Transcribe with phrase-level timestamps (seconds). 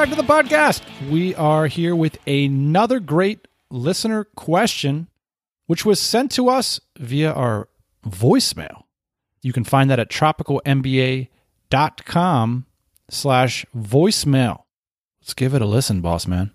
[0.00, 0.80] back to the podcast.
[1.10, 5.08] We are here with another great listener question,
[5.66, 7.68] which was sent to us via our
[8.06, 8.84] voicemail.
[9.42, 12.66] You can find that at tropicalmba.com
[13.10, 14.62] slash voicemail.
[15.20, 16.52] Let's give it a listen, boss man.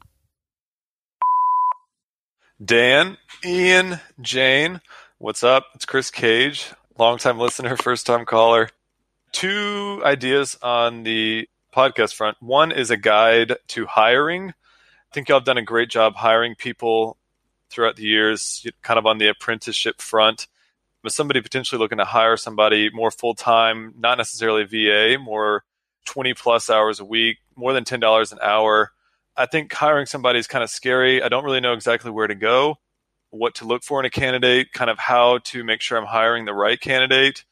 [2.63, 4.81] Dan, Ian, Jane,
[5.19, 5.67] what's up?
[5.75, 8.71] It's Chris Cage, longtime listener, first time caller.
[9.33, 12.37] Two ideas on the podcast front.
[12.39, 14.49] One is a guide to hiring.
[14.51, 17.17] I think y'all have done a great job hiring people
[17.69, 20.47] throughout the years, kind of on the apprenticeship front.
[21.03, 25.63] With somebody potentially looking to hire somebody more full time, not necessarily VA, more
[26.05, 28.91] 20 plus hours a week, more than $10 an hour.
[29.37, 31.21] I think hiring somebody is kind of scary.
[31.21, 32.77] I don't really know exactly where to go,
[33.29, 36.45] what to look for in a candidate, kind of how to make sure I'm hiring
[36.45, 37.43] the right candidate.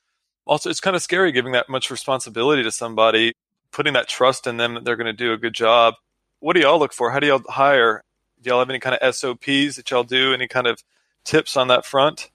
[0.45, 3.33] Also, it's kind of scary giving that much responsibility to somebody
[3.73, 5.95] putting that trust in them that they're going to do a good job.
[6.39, 7.11] What do y'all look for?
[7.11, 8.03] How do y'all hire?
[8.41, 10.33] Do y'all have any kind of SOPs that y'all do?
[10.33, 10.81] Any kind of
[11.25, 12.29] tips on that front?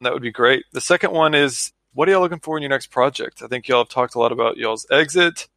[0.00, 0.64] That would be great.
[0.72, 3.42] The second one is what are y'all looking for in your next project?
[3.42, 5.48] I think y'all have talked a lot about y'all's exit,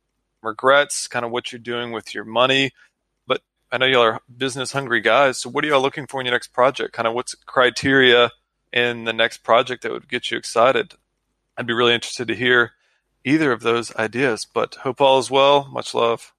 [0.42, 2.72] regrets, kind of what you're doing with your money.
[3.26, 5.40] But I know y'all are business hungry guys.
[5.40, 6.94] So what are y'all looking for in your next project?
[6.94, 8.32] Kind of what's criteria
[8.72, 10.94] in the next project that would get you excited?
[11.58, 12.74] I'd be really interested to hear
[13.24, 14.46] either of those ideas.
[14.52, 15.66] But hope all is well.
[15.72, 16.34] Much love.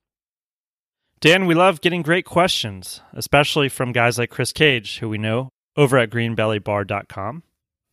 [1.21, 5.51] Dan, we love getting great questions, especially from guys like Chris Cage, who we know
[5.77, 7.43] over at greenbellybar.com.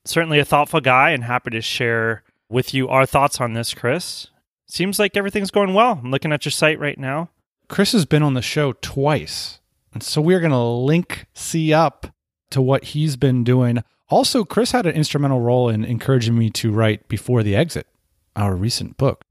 [0.06, 4.28] Certainly a thoughtful guy and happy to share with you our thoughts on this, Chris.
[4.68, 6.00] Seems like everything's going well.
[6.04, 7.30] I'm looking at your site right now.
[7.68, 9.60] Chris has been on the show twice.
[9.94, 12.08] And so we're going to link C up
[12.52, 13.84] to what he's been doing.
[14.10, 17.88] Also, Chris had an instrumental role in encouraging me to write Before the Exit,
[18.36, 19.24] our recent book.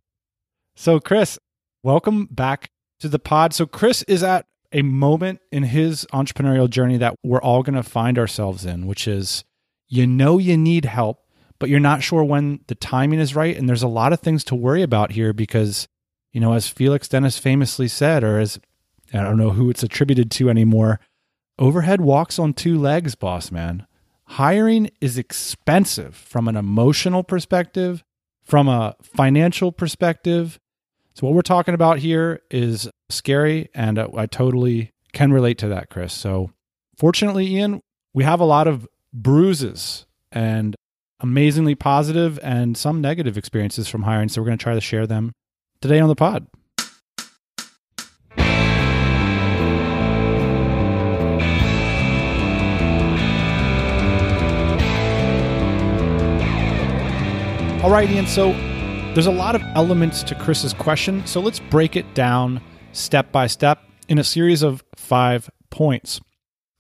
[0.77, 1.39] So, Chris,
[1.83, 2.71] welcome back
[3.01, 3.55] to the pod.
[3.55, 7.83] So, Chris is at a moment in his entrepreneurial journey that we're all going to
[7.83, 9.45] find ourselves in, which is
[9.89, 11.21] you know you need help,
[11.59, 13.57] but you're not sure when the timing is right.
[13.57, 15.87] And there's a lot of things to worry about here because,
[16.33, 18.59] you know, as Felix Dennis famously said, or as
[19.13, 20.99] I don't know who it's attributed to anymore,
[21.59, 23.87] overhead walks on two legs, boss man.
[24.27, 28.03] Hiring is expensive from an emotional perspective
[28.45, 30.59] from a financial perspective.
[31.15, 35.91] So, what we're talking about here is scary, and I totally can relate to that,
[35.91, 36.13] Chris.
[36.13, 36.51] So,
[36.97, 37.81] fortunately, Ian,
[38.13, 40.75] we have a lot of bruises and
[41.21, 44.29] amazingly positive and some negative experiences from hiring.
[44.29, 45.33] So, we're going to try to share them
[45.81, 46.47] today on the pod.
[57.85, 58.27] All right, Ian.
[58.27, 58.53] So
[59.13, 61.27] there's a lot of elements to Chris's question.
[61.27, 62.63] So let's break it down
[62.93, 63.79] step by step
[64.09, 66.19] in a series of five points.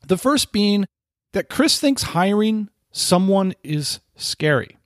[0.06, 0.86] The first being
[1.34, 4.78] that Chris thinks hiring someone is scary.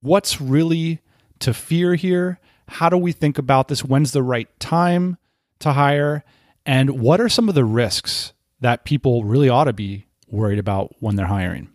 [0.00, 0.98] What's really
[1.38, 2.40] to fear here?
[2.66, 3.84] How do we think about this?
[3.84, 5.18] When's the right time
[5.60, 6.24] to hire?
[6.66, 10.96] And what are some of the risks that people really ought to be worried about
[10.98, 11.70] when they're hiring?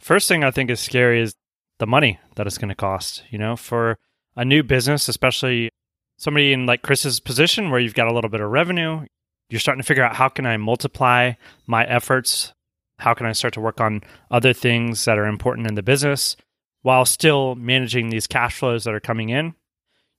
[0.00, 1.36] First thing I think is scary is
[1.78, 3.24] the money that it's going to cost.
[3.30, 3.98] You know, for
[4.36, 5.70] a new business, especially
[6.16, 9.06] somebody in like Chris's position where you've got a little bit of revenue,
[9.48, 11.32] you're starting to figure out how can I multiply
[11.66, 12.52] my efforts?
[12.98, 16.36] How can I start to work on other things that are important in the business
[16.82, 19.54] while still managing these cash flows that are coming in?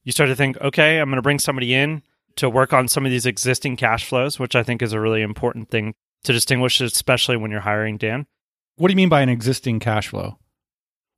[0.03, 2.03] You start to think, okay, I'm going to bring somebody in
[2.35, 5.21] to work on some of these existing cash flows, which I think is a really
[5.21, 8.27] important thing to distinguish, especially when you're hiring Dan.
[8.75, 10.37] What do you mean by an existing cash flow?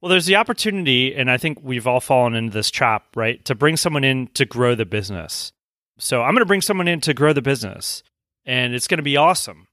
[0.01, 3.43] Well, there's the opportunity, and I think we've all fallen into this trap, right?
[3.45, 5.51] To bring someone in to grow the business.
[5.97, 8.03] So I'm going to bring someone in to grow the business,
[8.45, 9.67] and it's going to be awesome.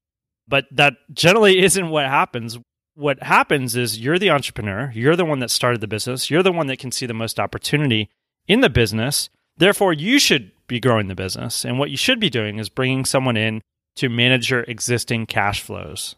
[0.49, 2.59] But that generally isn't what happens.
[2.95, 6.53] What happens is you're the entrepreneur, you're the one that started the business, you're the
[6.53, 8.09] one that can see the most opportunity
[8.47, 9.29] in the business.
[9.57, 11.65] Therefore, you should be growing the business.
[11.65, 13.61] And what you should be doing is bringing someone in
[13.97, 16.17] to manage your existing cash flows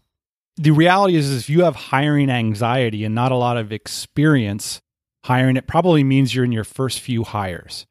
[0.57, 4.81] the reality is, is if you have hiring anxiety and not a lot of experience
[5.25, 7.87] hiring, it probably means you're in your first few hires.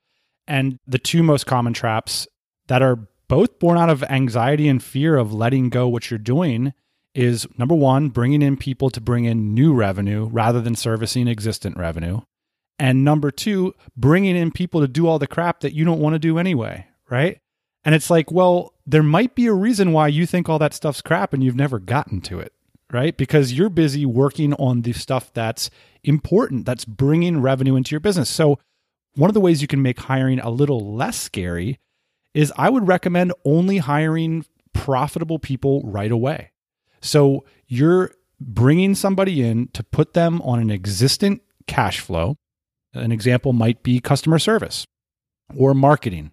[0.48, 2.28] And the two most common traps
[2.68, 6.74] that are both born out of anxiety and fear of letting go what you're doing
[7.14, 11.78] is number one, bringing in people to bring in new revenue rather than servicing existent
[11.78, 12.20] revenue.
[12.78, 16.14] And number two, bringing in people to do all the crap that you don't want
[16.14, 17.40] to do anyway, right?
[17.86, 21.02] And it's like, well, there might be a reason why you think all that stuff's
[21.02, 22.52] crap and you've never gotten to it,
[22.96, 23.16] right?
[23.16, 25.70] Because you're busy working on the stuff that's
[26.04, 28.30] important, that's bringing revenue into your business.
[28.30, 28.58] So,
[29.16, 31.80] one of the ways you can make hiring a little less scary
[32.34, 36.52] is I would recommend only hiring profitable people right away.
[37.00, 42.38] So you're bringing somebody in to put them on an existing cash flow.
[42.94, 44.86] An example might be customer service
[45.56, 46.32] or marketing.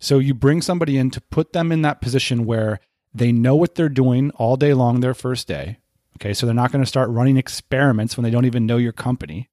[0.00, 2.80] So you bring somebody in to put them in that position where
[3.12, 5.78] they know what they're doing all day long their first day.
[6.16, 8.92] Okay, so they're not going to start running experiments when they don't even know your
[8.92, 9.48] company.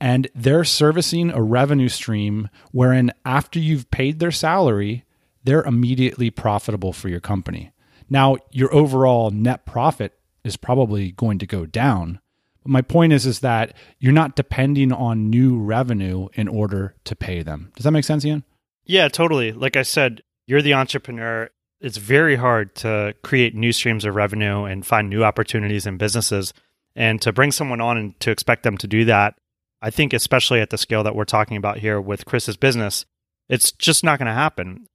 [0.00, 5.04] And they're servicing a revenue stream wherein after you've paid their salary,
[5.42, 7.72] they're immediately profitable for your company.
[8.10, 10.12] Now, your overall net profit
[10.44, 12.20] is probably going to go down.
[12.62, 17.16] But my point is is that you're not depending on new revenue in order to
[17.16, 17.72] pay them.
[17.74, 18.44] Does that make sense, Ian?
[18.84, 19.52] Yeah, totally.
[19.52, 21.50] Like I said, you're the entrepreneur.
[21.80, 26.54] It's very hard to create new streams of revenue and find new opportunities in businesses.
[26.94, 29.34] And to bring someone on and to expect them to do that,
[29.82, 33.04] I think, especially at the scale that we're talking about here with Chris's business,
[33.48, 34.88] it's just not going to happen.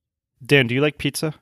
[0.43, 1.35] Dan, do you like pizza?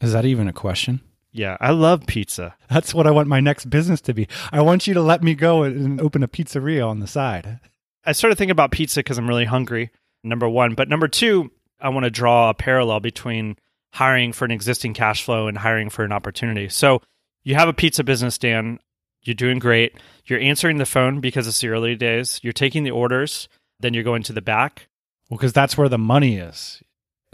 [0.00, 1.00] Is that even a question?
[1.32, 2.54] Yeah, I love pizza.
[2.70, 4.28] That's what I want my next business to be.
[4.52, 7.60] I want you to let me go and open a pizzeria on the side.
[8.04, 9.90] I started thinking about pizza because I'm really hungry,
[10.22, 10.74] number one.
[10.74, 11.50] But number two,
[11.80, 13.56] I want to draw a parallel between
[13.92, 16.68] hiring for an existing cash flow and hiring for an opportunity.
[16.68, 17.02] So
[17.44, 18.78] you have a pizza business, Dan.
[19.22, 19.96] You're doing great.
[20.26, 22.40] You're answering the phone because it's the early days.
[22.42, 23.48] You're taking the orders.
[23.80, 24.88] Then you're going to the back.
[25.28, 26.82] Well, because that's where the money is.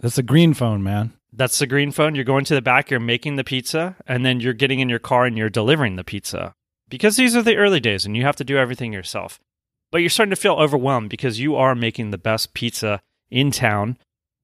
[0.01, 1.13] That's the green phone, man.
[1.33, 2.15] That's the green phone.
[2.15, 4.99] You're going to the back, you're making the pizza, and then you're getting in your
[4.99, 6.55] car and you're delivering the pizza.
[6.89, 9.41] Because these are the early days and you have to do everything yourself.
[9.91, 13.01] But you're starting to feel overwhelmed because you are making the best pizza
[13.31, 13.97] in town.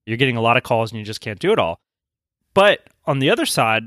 [0.06, 1.80] You're getting a lot of calls and you just can't do it all.
[2.54, 3.84] But on the other side,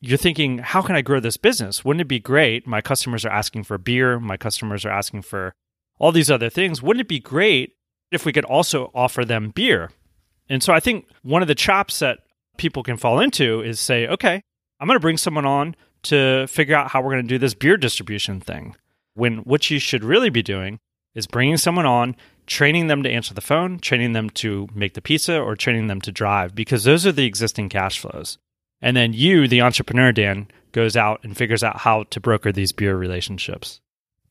[0.00, 1.84] you're thinking, how can I grow this business?
[1.84, 2.66] Wouldn't it be great?
[2.66, 5.52] My customers are asking for beer, my customers are asking for
[5.98, 6.82] all these other things.
[6.82, 7.74] Wouldn't it be great
[8.10, 9.90] if we could also offer them beer?
[10.48, 12.20] And so I think one of the chops that
[12.56, 14.42] people can fall into is say, okay,
[14.80, 17.54] I'm going to bring someone on to figure out how we're going to do this
[17.54, 18.76] beer distribution thing.
[19.14, 20.78] When what you should really be doing
[21.14, 22.14] is bringing someone on,
[22.48, 26.00] training them to answer the phone, training them to make the pizza, or training them
[26.00, 28.38] to drive, because those are the existing cash flows.
[28.80, 32.72] And then you, the entrepreneur, Dan, goes out and figures out how to broker these
[32.72, 33.80] beer relationships.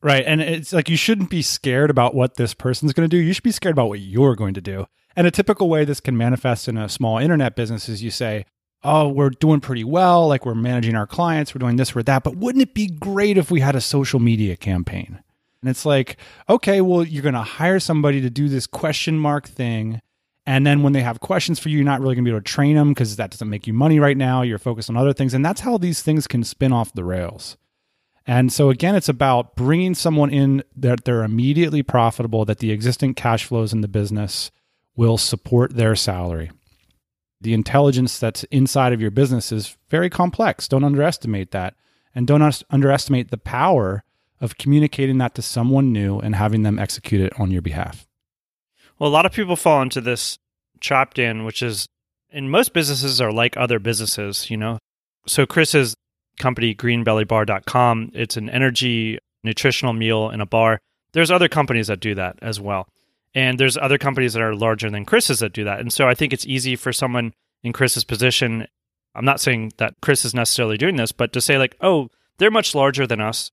[0.00, 0.24] Right.
[0.26, 3.22] And it's like you shouldn't be scared about what this person's going to do.
[3.22, 4.86] You should be scared about what you're going to do.
[5.16, 8.46] And a typical way this can manifest in a small internet business is you say,
[8.84, 10.28] Oh, we're doing pretty well.
[10.28, 12.22] Like we're managing our clients, we're doing this, we're that.
[12.22, 15.18] But wouldn't it be great if we had a social media campaign?
[15.62, 16.18] And it's like,
[16.48, 20.00] okay, well, you're going to hire somebody to do this question mark thing.
[20.46, 22.40] And then when they have questions for you, you're not really going to be able
[22.40, 24.42] to train them because that doesn't make you money right now.
[24.42, 25.34] You're focused on other things.
[25.34, 27.56] And that's how these things can spin off the rails.
[28.26, 33.14] And so again, it's about bringing someone in that they're immediately profitable, that the existing
[33.14, 34.50] cash flows in the business
[34.94, 36.50] will support their salary.
[37.40, 40.68] The intelligence that's inside of your business is very complex.
[40.68, 41.74] Don't underestimate that.
[42.14, 44.02] And don't underestimate the power
[44.40, 48.06] of communicating that to someone new and having them execute it on your behalf.
[48.98, 50.38] Well, a lot of people fall into this
[50.80, 51.86] trap, Dan, which is
[52.30, 54.78] in most businesses are like other businesses, you know.
[55.26, 55.94] So Chris's
[56.38, 60.80] company, greenbellybar.com, it's an energy nutritional meal in a bar.
[61.12, 62.88] There's other companies that do that as well.
[63.34, 65.80] And there's other companies that are larger than Chris's that do that.
[65.80, 68.66] And so I think it's easy for someone in Chris's position.
[69.14, 72.50] I'm not saying that Chris is necessarily doing this, but to say, like, oh, they're
[72.50, 73.50] much larger than us.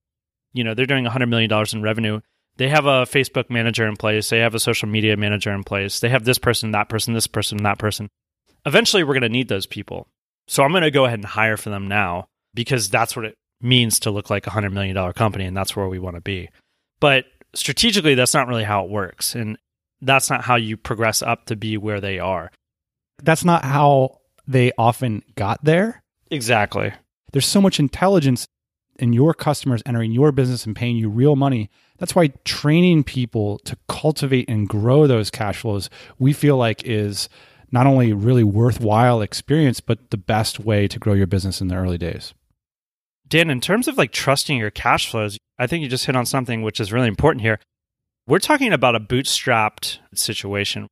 [0.56, 2.20] You know, they're doing $100 million in revenue.
[2.56, 4.30] They have a Facebook manager in place.
[4.30, 6.00] They have a social media manager in place.
[6.00, 8.08] They have this person, that person, this person, that person.
[8.64, 10.08] Eventually, we're going to need those people.
[10.48, 13.34] So I'm going to go ahead and hire for them now because that's what it
[13.60, 15.44] means to look like a $100 million company.
[15.44, 16.48] And that's where we want to be.
[17.00, 19.34] But strategically, that's not really how it works.
[19.34, 19.58] And
[20.00, 22.50] that's not how you progress up to be where they are.
[23.22, 26.02] That's not how they often got there.
[26.30, 26.92] Exactly.
[27.32, 28.46] There's so much intelligence
[28.98, 31.70] in your customers entering your business and paying you real money.
[31.98, 35.88] That's why training people to cultivate and grow those cash flows,
[36.18, 37.28] we feel like is
[37.72, 41.74] not only really worthwhile experience, but the best way to grow your business in the
[41.74, 42.34] early days.
[43.28, 46.26] Dan, in terms of like trusting your cash flows, I think you just hit on
[46.26, 47.58] something which is really important here.
[48.26, 50.86] We're talking about a bootstrapped situation.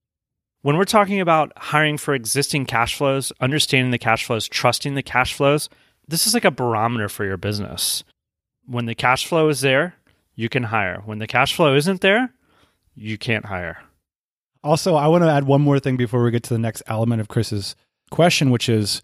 [0.63, 5.03] When we're talking about hiring for existing cash flows, understanding the cash flows, trusting the
[5.03, 5.69] cash flows,
[6.09, 8.05] this is like a barometer for your business.
[8.67, 9.95] When the cash flow is there,
[10.35, 11.03] you can hire.
[11.05, 12.33] When the cash flow isn't there,
[12.95, 13.83] you can't hire.
[14.63, 17.21] Also, I want to add one more thing before we get to the next element
[17.21, 17.77] of Chris's
[18.11, 19.03] question, which is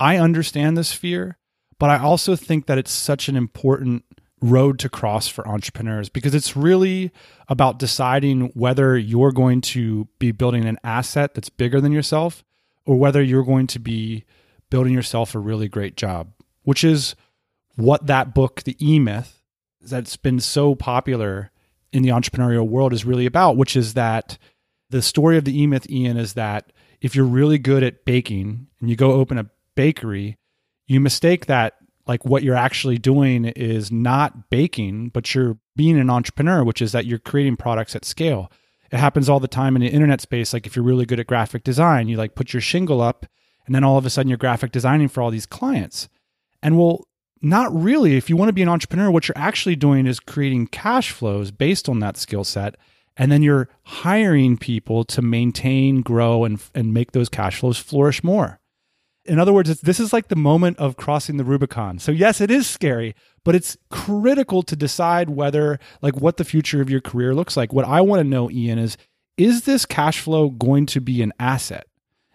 [0.00, 1.38] I understand this fear,
[1.78, 4.04] but I also think that it's such an important
[4.40, 7.10] road to cross for entrepreneurs because it's really
[7.48, 12.44] about deciding whether you're going to be building an asset that's bigger than yourself
[12.86, 14.24] or whether you're going to be
[14.70, 16.32] building yourself a really great job,
[16.62, 17.14] which is
[17.76, 19.42] what that book, The E Myth,
[19.80, 21.50] that's been so popular
[21.92, 24.38] in the entrepreneurial world is really about, which is that
[24.90, 28.66] the story of the E Myth, Ian, is that if you're really good at baking
[28.80, 30.36] and you go open a bakery,
[30.86, 31.74] you mistake that
[32.06, 36.92] like what you're actually doing is not baking, but you're being an entrepreneur, which is
[36.92, 38.50] that you're creating products at scale.
[38.90, 40.52] It happens all the time in the internet space.
[40.52, 43.26] Like if you're really good at graphic design, you like put your shingle up
[43.68, 46.08] and then all of a sudden you're graphic designing for all these clients.
[46.62, 47.06] And well,
[47.42, 48.16] not really.
[48.16, 51.50] If you want to be an entrepreneur, what you're actually doing is creating cash flows
[51.50, 52.76] based on that skill set.
[53.14, 58.24] And then you're hiring people to maintain, grow, and, and make those cash flows flourish
[58.24, 58.58] more.
[59.26, 61.98] In other words, this is like the moment of crossing the Rubicon.
[61.98, 66.80] So, yes, it is scary, but it's critical to decide whether, like, what the future
[66.80, 67.70] of your career looks like.
[67.70, 68.96] What I want to know, Ian, is
[69.36, 71.86] is this cash flow going to be an asset?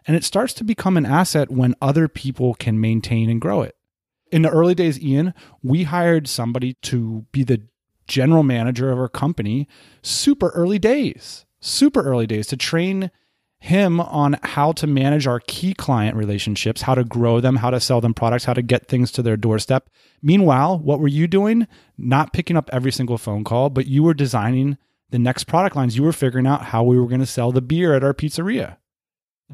[0.06, 3.76] And it starts to become an asset when other people can maintain and grow it.
[4.32, 7.62] In the early days, Ian, we hired somebody to be the
[8.08, 9.68] general manager of our company
[10.02, 13.12] super early days, super early days to train
[13.60, 17.80] him on how to manage our key client relationships, how to grow them, how to
[17.80, 19.90] sell them products, how to get things to their doorstep.
[20.22, 21.66] Meanwhile, what were you doing?
[21.98, 24.78] Not picking up every single phone call, but you were designing
[25.12, 25.96] the next product lines.
[25.96, 28.78] You were figuring out how we were going to sell the beer at our pizzeria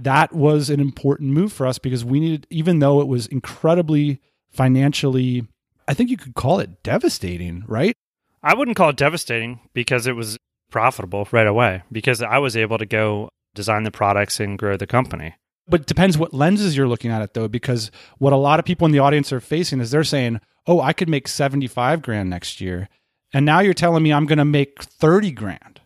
[0.04, 4.22] that was an important move for us because we needed, even though it was incredibly
[4.50, 5.48] financially,
[5.88, 7.94] I think you could call it devastating, right?
[8.42, 10.38] I wouldn't call it devastating because it was
[10.72, 14.88] profitable right away because I was able to go design the products and grow the
[14.88, 15.36] company.
[15.68, 18.66] But it depends what lenses you're looking at it though, because what a lot of
[18.66, 22.30] people in the audience are facing is they're saying, oh, I could make 75 grand
[22.30, 22.90] next year.
[23.34, 25.82] And now you're telling me I'm going to make 30 grand.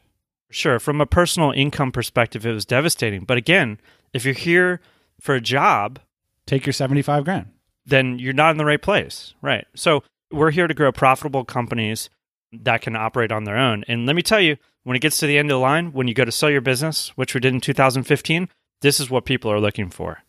[0.50, 0.80] Sure.
[0.80, 3.26] From a personal income perspective, it was devastating.
[3.26, 3.80] But again,
[4.14, 4.80] if you're here
[5.20, 6.00] for a job,
[6.46, 7.48] take your 75 grand.
[7.86, 9.34] Then you're not in the right place.
[9.42, 9.66] Right.
[9.76, 12.10] So we're here to grow profitable companies
[12.52, 13.84] that can operate on their own.
[13.88, 16.08] And let me tell you, when it gets to the end of the line, when
[16.08, 18.50] you go to sell your business, which we did in 2015,
[18.82, 20.20] this is what people are looking for.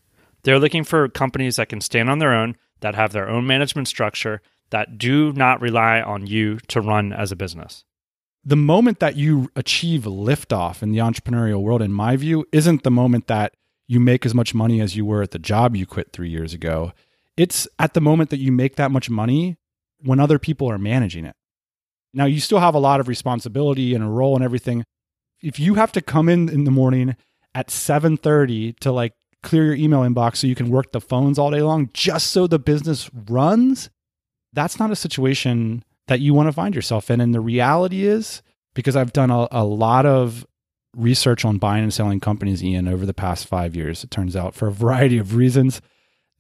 [0.43, 3.89] They're looking for companies that can stand on their own, that have their own management
[3.89, 7.85] structure, that do not rely on you to run as a business
[8.45, 12.91] the moment that you achieve liftoff in the entrepreneurial world, in my view, isn't the
[12.91, 13.55] moment that
[13.87, 16.55] you make as much money as you were at the job you quit three years
[16.55, 16.93] ago.
[17.37, 19.57] It's at the moment that you make that much money
[20.01, 21.35] when other people are managing it.
[22.13, 24.85] Now, you still have a lot of responsibility and a role and everything.
[25.43, 27.17] If you have to come in in the morning
[27.55, 29.13] at 7:30 to like
[29.43, 32.47] clear your email inbox so you can work the phones all day long just so
[32.47, 33.91] the business runs,
[34.53, 37.21] that's not a situation that you want to find yourself in.
[37.21, 38.43] And the reality is,
[38.75, 40.47] because I've done a, a lot of
[40.97, 44.55] research on buying and selling companies, Ian, over the past five years, it turns out
[44.55, 45.81] for a variety of reasons,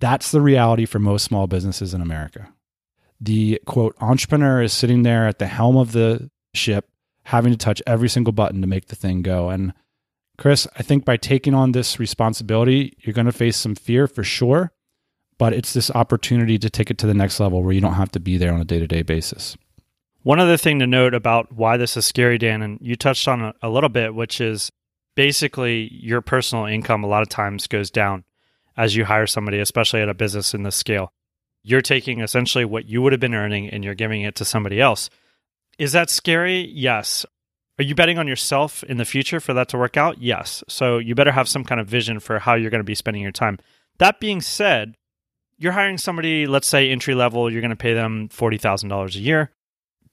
[0.01, 2.53] that's the reality for most small businesses in America.
[3.21, 6.89] The quote, entrepreneur is sitting there at the helm of the ship,
[7.25, 9.51] having to touch every single button to make the thing go.
[9.51, 9.73] And
[10.37, 14.25] Chris, I think by taking on this responsibility, you're going to face some fear for
[14.25, 14.73] sure
[15.39, 18.13] but it's this opportunity to take it to the next level where you don't have
[18.13, 19.57] to be there on a day to day basis.
[20.25, 23.43] One other thing to note about why this is scary, Dan, and you touched on
[23.45, 24.73] it a little bit, which is
[25.15, 28.25] basically your personal income a lot of times goes down
[28.75, 31.13] as you hire somebody, especially at a business in this scale.
[31.63, 34.81] You're taking essentially what you would have been earning and you're giving it to somebody
[34.81, 35.11] else.
[35.79, 36.71] Is that scary?
[36.73, 37.27] Yes.
[37.79, 40.23] Are you betting on yourself in the future for that to work out?
[40.23, 40.65] Yes.
[40.69, 43.23] So you better have some kind of vision for how you're going to be spending
[43.23, 43.59] your time.
[43.99, 44.95] That being said,
[45.59, 49.51] you're hiring somebody, let's say entry level, you're going to pay them $40,000 a year.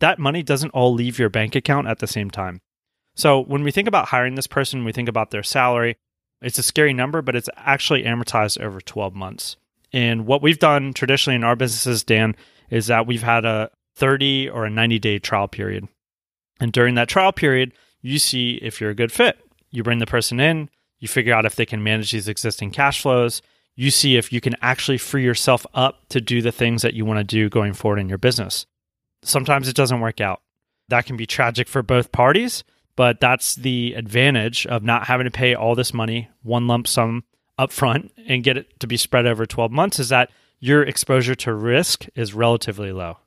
[0.01, 2.59] That money doesn't all leave your bank account at the same time.
[3.15, 5.95] So when we think about hiring this person, we think about their salary.
[6.41, 9.57] It's a scary number, but it's actually amortized over 12 months.
[9.93, 12.35] And what we've done traditionally in our businesses, Dan,
[12.71, 15.87] is that we've had a 30 or a 90 day trial period.
[16.59, 19.37] And during that trial period, you see if you're a good fit.
[19.69, 23.01] You bring the person in, you figure out if they can manage these existing cash
[23.01, 23.43] flows,
[23.75, 27.05] you see if you can actually free yourself up to do the things that you
[27.05, 28.65] want to do going forward in your business.
[29.23, 30.41] Sometimes it doesn't work out.
[30.89, 32.63] That can be tragic for both parties,
[32.95, 37.23] but that's the advantage of not having to pay all this money, one lump sum
[37.59, 41.53] upfront, and get it to be spread over 12 months is that your exposure to
[41.53, 43.17] risk is relatively low.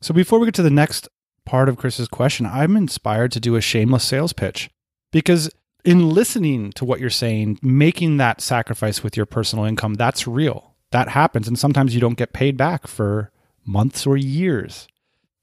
[0.00, 1.08] So before we get to the next
[1.44, 4.70] part of Chris's question, I'm inspired to do a shameless sales pitch
[5.10, 5.50] because
[5.84, 10.74] in listening to what you're saying, making that sacrifice with your personal income, that's real.
[10.90, 11.48] That happens.
[11.48, 13.30] And sometimes you don't get paid back for
[13.64, 14.88] months or years.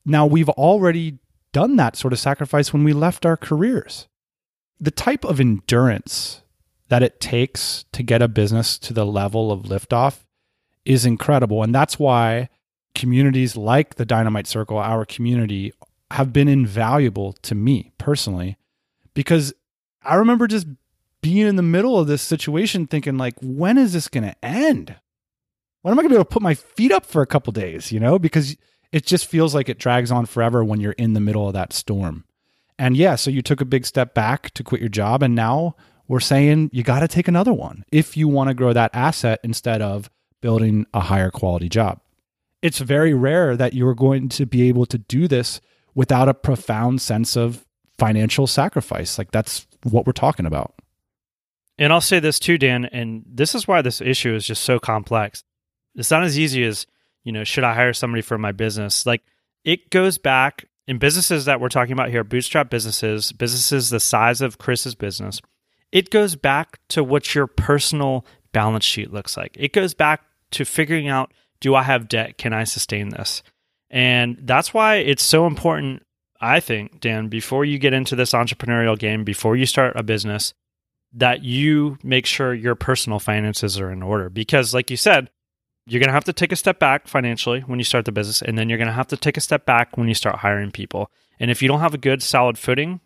[0.06, 1.20] Now, we've already
[1.52, 4.08] done that sort of sacrifice when we left our careers.
[4.80, 6.42] The type of endurance
[6.90, 10.26] that it takes to get a business to the level of liftoff
[10.86, 11.64] is incredible.
[11.64, 12.50] And that's why
[12.94, 15.74] communities like the Dynamite Circle, our community,
[16.12, 18.58] have been invaluable to me personally
[19.14, 19.54] because
[20.04, 20.68] I remember just
[21.22, 24.96] being in the middle of this situation thinking like when is this going to end?
[25.82, 27.52] When am I going to be able to put my feet up for a couple
[27.52, 28.20] days, you know?
[28.20, 28.56] Because
[28.94, 31.74] it just feels like it drags on forever when you're in the middle of that
[31.74, 32.24] storm.
[32.78, 35.76] And yeah, so you took a big step back to quit your job and now
[36.08, 39.40] we're saying you got to take another one if you want to grow that asset
[39.44, 40.10] instead of
[40.42, 42.00] building a higher quality job.
[42.62, 45.60] It's very rare that you're going to be able to do this
[45.96, 47.66] without a profound sense of
[47.98, 49.18] financial sacrifice.
[49.18, 50.76] Like that's what we're talking about.
[51.80, 54.78] And I'll say this too, Dan, and this is why this issue is just so
[54.80, 55.44] complex.
[55.96, 56.86] It's not as easy as,
[57.24, 59.06] you know, should I hire somebody for my business?
[59.06, 59.24] Like
[59.64, 64.42] it goes back in businesses that we're talking about here, bootstrap businesses, businesses the size
[64.42, 65.42] of Chris's business.
[65.92, 69.56] It goes back to what your personal balance sheet looks like.
[69.60, 72.38] It goes back to figuring out do I have debt?
[72.38, 73.42] Can I sustain this?
[73.90, 76.04] And that's why it's so important,
[76.42, 80.54] I think, Dan, before you get into this entrepreneurial game, before you start a business,
[81.14, 84.30] that you make sure your personal finances are in order.
[84.30, 85.30] Because, like you said,
[85.86, 88.42] you're going to have to take a step back financially when you start the business,
[88.42, 90.72] and then you're going to have to take a step back when you start hiring
[90.72, 91.12] people.
[91.40, 93.02] And if you don't have a good, solid footing,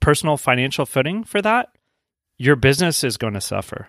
[0.00, 1.70] personal financial footing for that,
[2.36, 3.88] your business is going to suffer.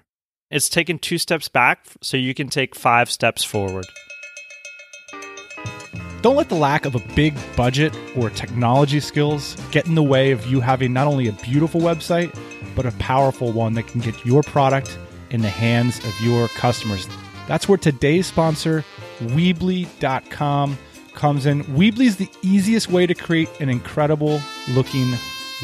[0.50, 3.86] It's taking two steps back so you can take five steps forward.
[6.22, 10.32] Don't let the lack of a big budget or technology skills get in the way
[10.32, 12.36] of you having not only a beautiful website,
[12.76, 14.98] but a powerful one that can get your product
[15.30, 17.08] in the hands of your customers.
[17.50, 18.86] That's where today's sponsor,
[19.22, 20.78] Weebly.com,
[21.16, 21.64] comes in.
[21.64, 25.12] Weebly is the easiest way to create an incredible looking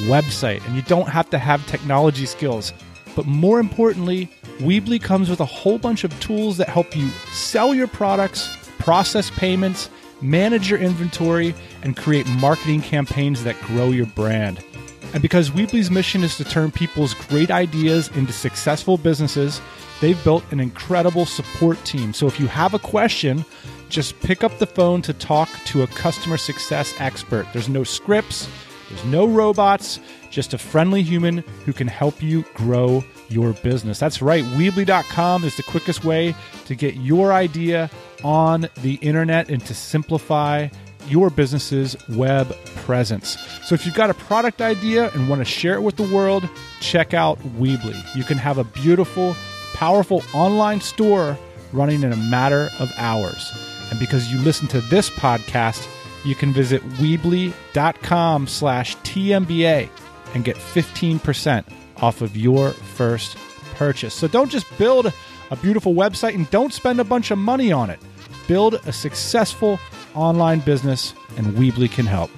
[0.08, 2.74] website, and you don't have to have technology skills.
[3.16, 7.76] But more importantly, Weebly comes with a whole bunch of tools that help you sell
[7.76, 9.92] your products, process payments,
[10.24, 14.64] manage your inventory, and create marketing campaigns that grow your brand.
[15.14, 19.62] And because Weebly's mission is to turn people's great ideas into successful businesses,
[20.06, 22.14] they've built an incredible support team.
[22.14, 23.44] So if you have a question,
[23.90, 27.48] just pick up the phone to talk to a customer success expert.
[27.54, 28.48] There's no scripts,
[28.88, 33.98] there's no robots, just a friendly human who can help you grow your business.
[33.98, 37.90] That's right, Weebly.com is the quickest way to get your idea
[38.24, 40.68] on the internet and to simplify
[41.08, 43.40] your business's web presence.
[43.64, 46.48] So if you've got a product idea and want to share it with the world,
[46.80, 48.16] check out Weebly.
[48.16, 49.36] You can have a beautiful,
[49.76, 51.38] powerful online store
[51.74, 53.52] running in a matter of hours.
[53.92, 55.88] And because you listen to this podcast,
[56.24, 59.90] you can visit Weebly.com slash TMBA
[60.34, 61.66] and get 15%
[61.98, 63.38] off of your first
[63.76, 64.14] purchase.
[64.14, 65.12] So don't just build
[65.52, 68.00] a beautiful website and don't spend a bunch of money on it.
[68.48, 69.80] Build a successful
[70.16, 72.32] online business, and Weebly can help.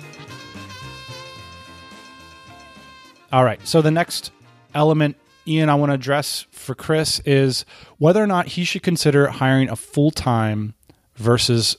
[3.32, 3.65] All right.
[3.67, 4.32] So the next
[4.73, 5.15] element,
[5.47, 7.65] Ian, I want to address for Chris is
[7.97, 10.73] whether or not he should consider hiring a full time
[11.15, 11.77] versus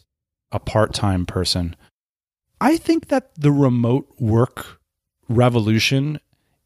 [0.51, 1.77] a part time person.
[2.61, 4.81] I think that the remote work
[5.29, 6.19] revolution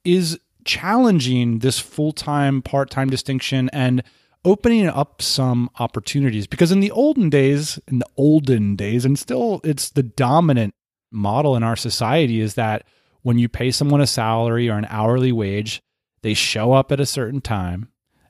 [0.05, 4.03] is challenging this full time, part time distinction and
[4.45, 6.47] opening up some opportunities.
[6.47, 10.75] Because in the olden days, in the olden days, and still it's the dominant
[11.11, 12.85] model in our society is that
[13.23, 15.83] when you pay someone a salary or an hourly wage,
[16.23, 17.89] they show up at a certain time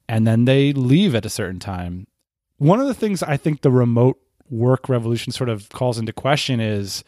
[0.09, 2.07] and then they leave at a certain time.
[2.59, 4.19] One of the things I think the remote
[4.51, 7.05] work revolution sort of calls into question is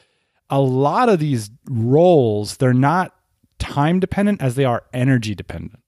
[0.51, 3.14] a lot of these roles, they're not
[3.59, 5.81] time dependent as they are energy dependent.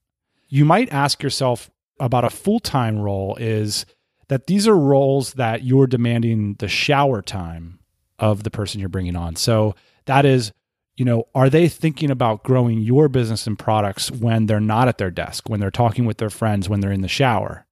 [0.48, 3.86] You might ask yourself about a full time role is
[4.28, 7.78] that these are roles that you're demanding the shower time
[8.18, 9.36] of the person you're bringing on.
[9.36, 9.74] So
[10.06, 10.52] that is,
[10.96, 14.98] you know, are they thinking about growing your business and products when they're not at
[14.98, 17.66] their desk, when they're talking with their friends, when they're in the shower?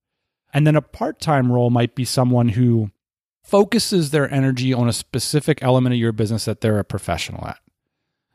[0.52, 2.90] And then a part time role might be someone who
[3.42, 7.58] focuses their energy on a specific element of your business that they're a professional at.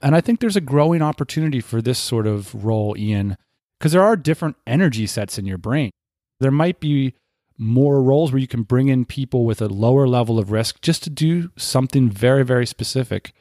[0.01, 3.37] And I think there's a growing opportunity for this sort of role, Ian,
[3.77, 5.91] because there are different energy sets in your brain.
[6.39, 7.15] There might be
[7.57, 11.03] more roles where you can bring in people with a lower level of risk just
[11.03, 13.33] to do something very, very specific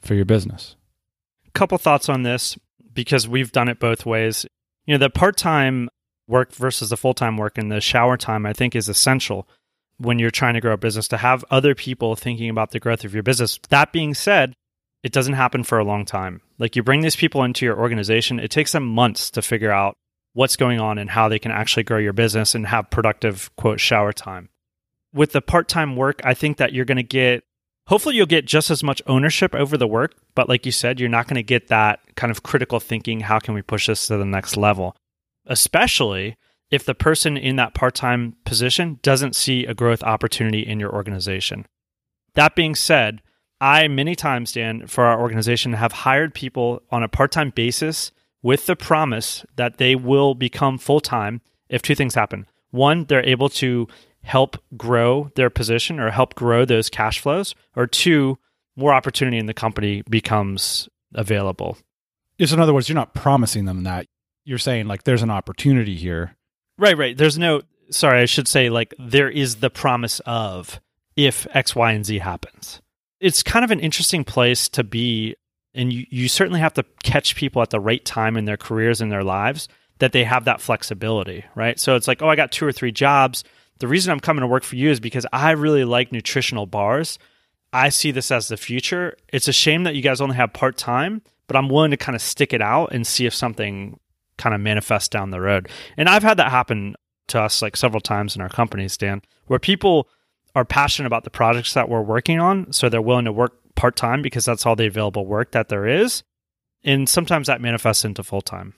[0.00, 0.76] for your business.
[1.56, 2.58] Couple thoughts on this
[2.92, 4.44] because we've done it both ways.
[4.84, 5.88] You know, the part time
[6.28, 9.48] work versus the full time work and the shower time, I think, is essential
[9.96, 13.04] when you're trying to grow a business to have other people thinking about the growth
[13.04, 13.58] of your business.
[13.70, 14.52] That being said,
[15.02, 16.42] it doesn't happen for a long time.
[16.58, 19.96] Like you bring these people into your organization, it takes them months to figure out
[20.34, 23.80] what's going on and how they can actually grow your business and have productive quote
[23.80, 24.50] shower time.
[25.14, 27.44] With the part-time work, I think that you're going to get
[27.86, 31.08] hopefully you'll get just as much ownership over the work, but like you said, you're
[31.08, 34.16] not going to get that kind of critical thinking, how can we push this to
[34.16, 34.96] the next level?
[35.46, 36.36] Especially
[36.70, 41.64] if the person in that part-time position doesn't see a growth opportunity in your organization.
[42.34, 43.22] That being said,
[43.60, 48.10] I many times, Dan, for our organization, have hired people on a part time basis
[48.42, 52.46] with the promise that they will become full time if two things happen.
[52.70, 53.88] One, they're able to
[54.26, 58.36] help grow their position or help grow those cash flows, or two,
[58.74, 61.78] more opportunity in the company becomes available.
[62.38, 64.06] Just in other words, you're not promising them that.
[64.44, 66.36] You're saying like there's an opportunity here.
[66.76, 67.16] Right, right.
[67.16, 70.80] There's no sorry, I should say like there is the promise of
[71.14, 72.82] if X, Y, and Z happens.
[73.20, 75.36] It's kind of an interesting place to be
[75.72, 79.00] and you, you certainly have to catch people at the right time in their careers
[79.00, 81.78] and their lives that they have that flexibility, right?
[81.78, 83.44] So it's like, oh, I got two or three jobs.
[83.78, 87.18] The reason I'm coming to work for you is because I really like nutritional bars.
[87.72, 89.16] I see this as the future.
[89.32, 92.16] It's a shame that you guys only have part time, but I'm willing to kind
[92.16, 93.98] of stick it out and see if something
[94.38, 95.68] kind of manifests down the road.
[95.96, 96.94] And I've had that happen
[97.28, 100.08] to us like several times in our companies, Dan, where people
[100.54, 102.72] are passionate about the projects that we're working on.
[102.72, 105.86] So they're willing to work part time because that's all the available work that there
[105.86, 106.22] is.
[106.82, 108.74] And sometimes that manifests into full time.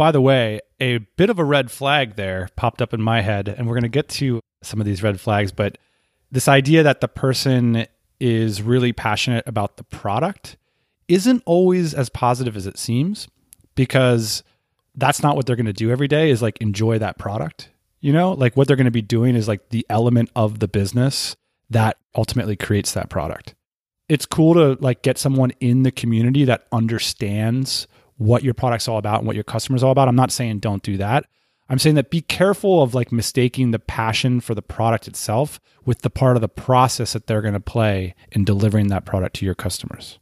[0.00, 3.50] By the way, a bit of a red flag there popped up in my head,
[3.50, 5.76] and we're going to get to some of these red flags, but
[6.32, 7.86] this idea that the person
[8.18, 10.56] is really passionate about the product
[11.06, 13.28] isn't always as positive as it seems
[13.74, 14.42] because
[14.94, 17.68] that's not what they're going to do every day is like enjoy that product.
[18.00, 20.68] You know, like what they're going to be doing is like the element of the
[20.68, 21.36] business
[21.68, 23.54] that ultimately creates that product
[24.10, 27.86] it's cool to like get someone in the community that understands
[28.20, 30.06] what your product's all about and what your customer's all about.
[30.06, 31.24] I'm not saying don't do that.
[31.70, 36.02] I'm saying that be careful of like mistaking the passion for the product itself with
[36.02, 39.46] the part of the process that they're going to play in delivering that product to
[39.46, 40.18] your customers.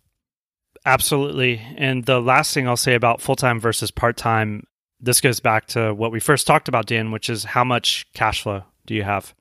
[0.87, 1.61] Absolutely.
[1.76, 4.64] And the last thing I'll say about full time versus part time,
[5.00, 8.42] this goes back to what we first talked about, Dan, which is how much cash
[8.42, 9.34] flow do you have?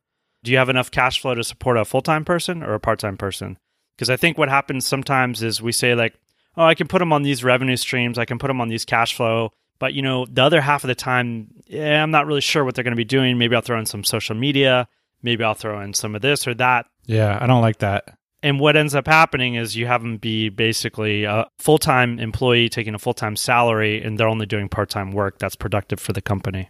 [0.43, 2.97] Do you have enough cash flow to support a full time person or a part
[2.97, 3.59] time person?
[3.95, 6.15] Because I think what happens sometimes is we say, like,
[6.57, 8.85] oh, I can put them on these revenue streams, I can put them on these
[8.85, 9.51] cash flow.
[9.79, 12.73] But, you know, the other half of the time, yeah, I'm not really sure what
[12.73, 13.37] they're going to be doing.
[13.37, 14.87] Maybe I'll throw in some social media.
[15.21, 16.87] Maybe I'll throw in some of this or that.
[17.05, 18.17] Yeah, I don't like that.
[18.41, 22.69] And what ends up happening is you have them be basically a full time employee
[22.69, 26.13] taking a full time salary and they're only doing part time work that's productive for
[26.13, 26.69] the company.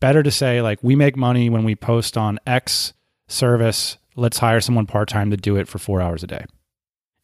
[0.00, 2.94] Better to say, like, we make money when we post on X
[3.28, 6.44] service let's hire someone part time to do it for four hours a day.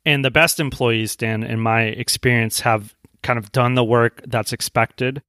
[0.04, 4.52] And the best employees, Dan, in my experience, have kind of done the work that's
[4.52, 5.22] expected,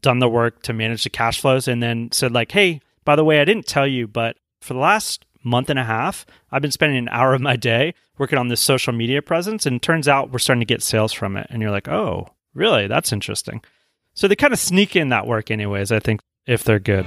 [0.00, 3.24] done the work to manage the cash flows, and then said, like, hey, by the
[3.24, 6.70] way, I didn't tell you, but for the last month and a half, I've been
[6.70, 9.66] spending an hour of my day working on this social media presence.
[9.66, 11.48] And turns out we're starting to get sales from it.
[11.50, 12.86] And you're like, oh, really?
[12.86, 13.60] That's interesting.
[14.14, 17.06] So they kind of sneak in that work, anyways, I think, if they're good.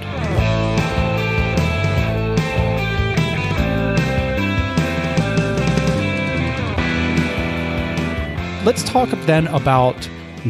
[8.66, 9.94] Let's talk then about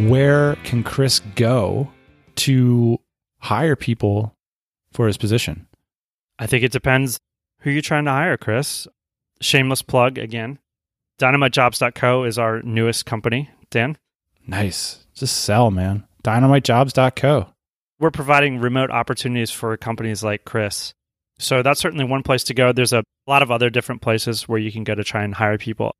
[0.08, 1.86] where can Chris go
[2.34, 2.98] to
[3.40, 4.34] hire people
[4.90, 5.66] for his position?
[6.38, 7.20] I think it depends
[7.60, 8.88] who you're trying to hire, Chris.
[9.42, 10.58] Shameless plug again.
[11.18, 13.98] DynamiteJobs.co is our newest company, Dan.
[14.46, 15.04] Nice.
[15.14, 16.04] Just sell, man.
[16.24, 17.50] DynamiteJobs.co.
[17.98, 20.94] We're providing remote opportunities for companies like Chris.
[21.38, 22.72] So that's certainly one place to go.
[22.72, 25.58] There's a lot of other different places where you can go to try and hire
[25.58, 25.94] people.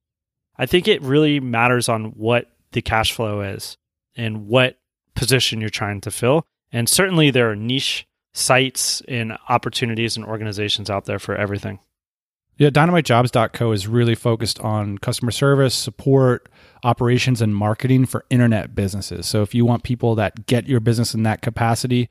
[0.59, 3.77] I think it really matters on what the cash flow is
[4.17, 4.79] and what
[5.15, 6.45] position you're trying to fill.
[6.73, 11.79] And certainly there are niche sites and opportunities and organizations out there for everything.
[12.59, 16.49] Yeah, dynamitejobs.co is really focused on customer service, support,
[16.85, 19.27] operations, and marketing for internet businesses.
[19.27, 22.09] So if you want people that get your business in that capacity,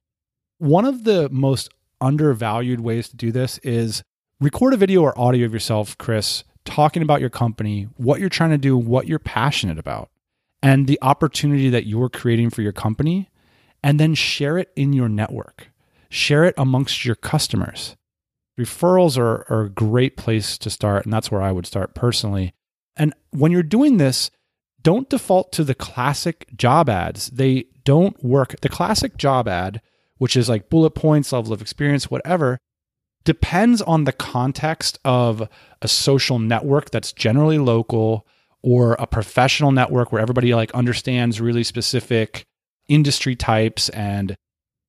[0.60, 4.04] one of the most undervalued ways to do this is
[4.40, 8.50] record a video or audio of yourself, Chris, talking about your company, what you're trying
[8.50, 10.10] to do, what you're passionate about.
[10.66, 13.30] and the opportunity that you're creating for your company,
[13.84, 15.68] and then share it in your network.
[16.10, 17.96] Share it amongst your customers.
[18.60, 22.54] Referrals are, are a great place to start, and that's where I would start personally.
[22.98, 24.32] And when you're doing this,
[24.82, 27.28] don't default to the classic job ads.
[27.28, 28.60] They don't work.
[28.62, 29.82] The classic job ad,
[30.18, 32.58] which is like bullet points, level of experience, whatever,
[33.26, 35.48] depends on the context of
[35.82, 38.26] a social network that's generally local
[38.62, 42.46] or a professional network where everybody like understands really specific
[42.88, 44.38] industry types and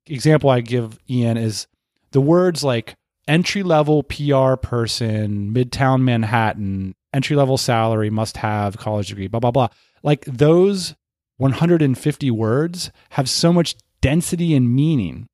[0.07, 1.67] example I give Ian is
[2.13, 2.95] the words like
[3.27, 9.51] entry level PR person, midtown Manhattan, entry level salary, must have college degree, blah, blah,
[9.51, 9.69] blah.
[10.03, 10.95] Like those
[11.39, 15.29] 150 words have so much density and meaning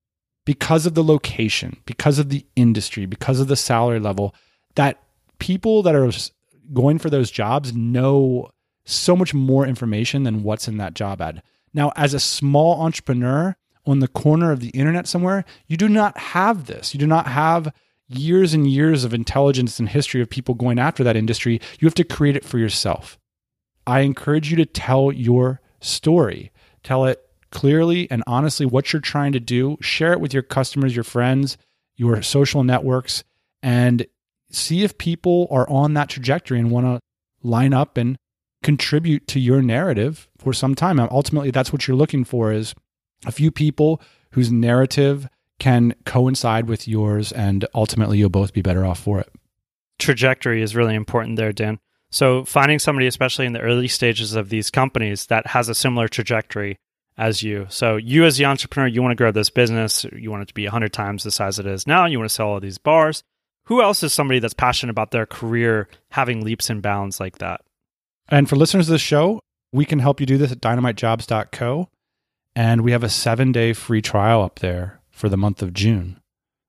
[0.44, 4.34] because of the location, because of the industry, because of the salary level
[4.74, 5.00] that
[5.38, 6.10] people that are
[6.72, 8.48] going for those jobs know
[8.84, 11.42] so much more information than what's in that job ad.
[11.74, 16.16] Now, as a small entrepreneur on the corner of the internet somewhere, you do not
[16.18, 16.94] have this.
[16.94, 17.72] You do not have
[18.08, 21.60] years and years of intelligence and history of people going after that industry.
[21.80, 23.18] You have to create it for yourself.
[23.86, 26.52] I encourage you to tell your story.
[26.82, 27.20] Tell it
[27.52, 29.76] clearly and honestly what you're trying to do.
[29.80, 31.56] Share it with your customers, your friends,
[31.96, 33.22] your social networks,
[33.62, 34.06] and
[34.50, 37.00] see if people are on that trajectory and want to
[37.46, 38.16] line up and
[38.62, 40.98] contribute to your narrative for some time.
[41.00, 42.74] ultimately, that's what you're looking for is
[43.26, 44.00] a few people
[44.32, 49.32] whose narrative can coincide with yours, and ultimately you'll both be better off for it.
[49.98, 51.78] Trajectory is really important there, Dan.
[52.10, 56.08] So finding somebody, especially in the early stages of these companies, that has a similar
[56.08, 56.78] trajectory
[57.16, 57.66] as you.
[57.68, 60.54] So you as the entrepreneur, you want to grow this business, you want it to
[60.54, 63.22] be 100 times the size it is now, you want to sell all these bars.
[63.66, 67.60] Who else is somebody that's passionate about their career having leaps and bounds like that?
[68.28, 69.40] And for listeners of the show,
[69.72, 71.88] we can help you do this at dynamitejobs.co.
[72.54, 76.20] And we have a seven day free trial up there for the month of June.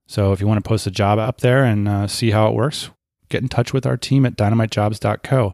[0.08, 2.53] So if you want to post a job up there and uh, see how it
[2.53, 2.89] works,
[3.29, 5.51] get in touch with our team at dynamitejobs.co.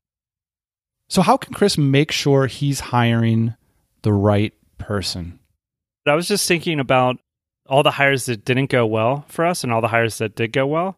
[1.08, 3.56] So, how can Chris make sure he's hiring
[4.04, 5.40] the right person?
[6.08, 7.18] I was just thinking about
[7.68, 10.52] all the hires that didn't go well for us and all the hires that did
[10.52, 10.98] go well.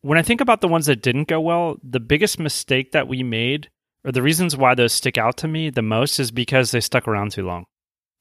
[0.00, 3.22] When I think about the ones that didn't go well, the biggest mistake that we
[3.22, 3.70] made,
[4.04, 7.06] or the reasons why those stick out to me the most, is because they stuck
[7.06, 7.66] around too long.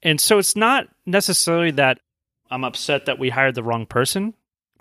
[0.04, 2.00] And so it's not necessarily that
[2.52, 4.34] I'm upset that we hired the wrong person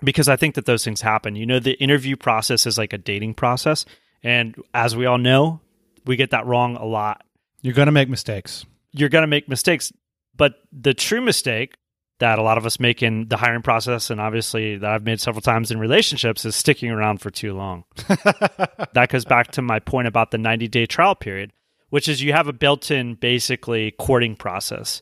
[0.03, 1.35] because I think that those things happen.
[1.35, 3.85] You know, the interview process is like a dating process.
[4.23, 5.59] And as we all know,
[6.05, 7.23] we get that wrong a lot.
[7.61, 8.65] You're going to make mistakes.
[8.91, 9.91] You're going to make mistakes.
[10.37, 11.75] But the true mistake
[12.19, 15.21] that a lot of us make in the hiring process, and obviously that I've made
[15.21, 17.83] several times in relationships, is sticking around for too long.
[17.97, 21.53] that goes back to my point about the 90 day trial period,
[21.89, 25.01] which is you have a built in basically courting process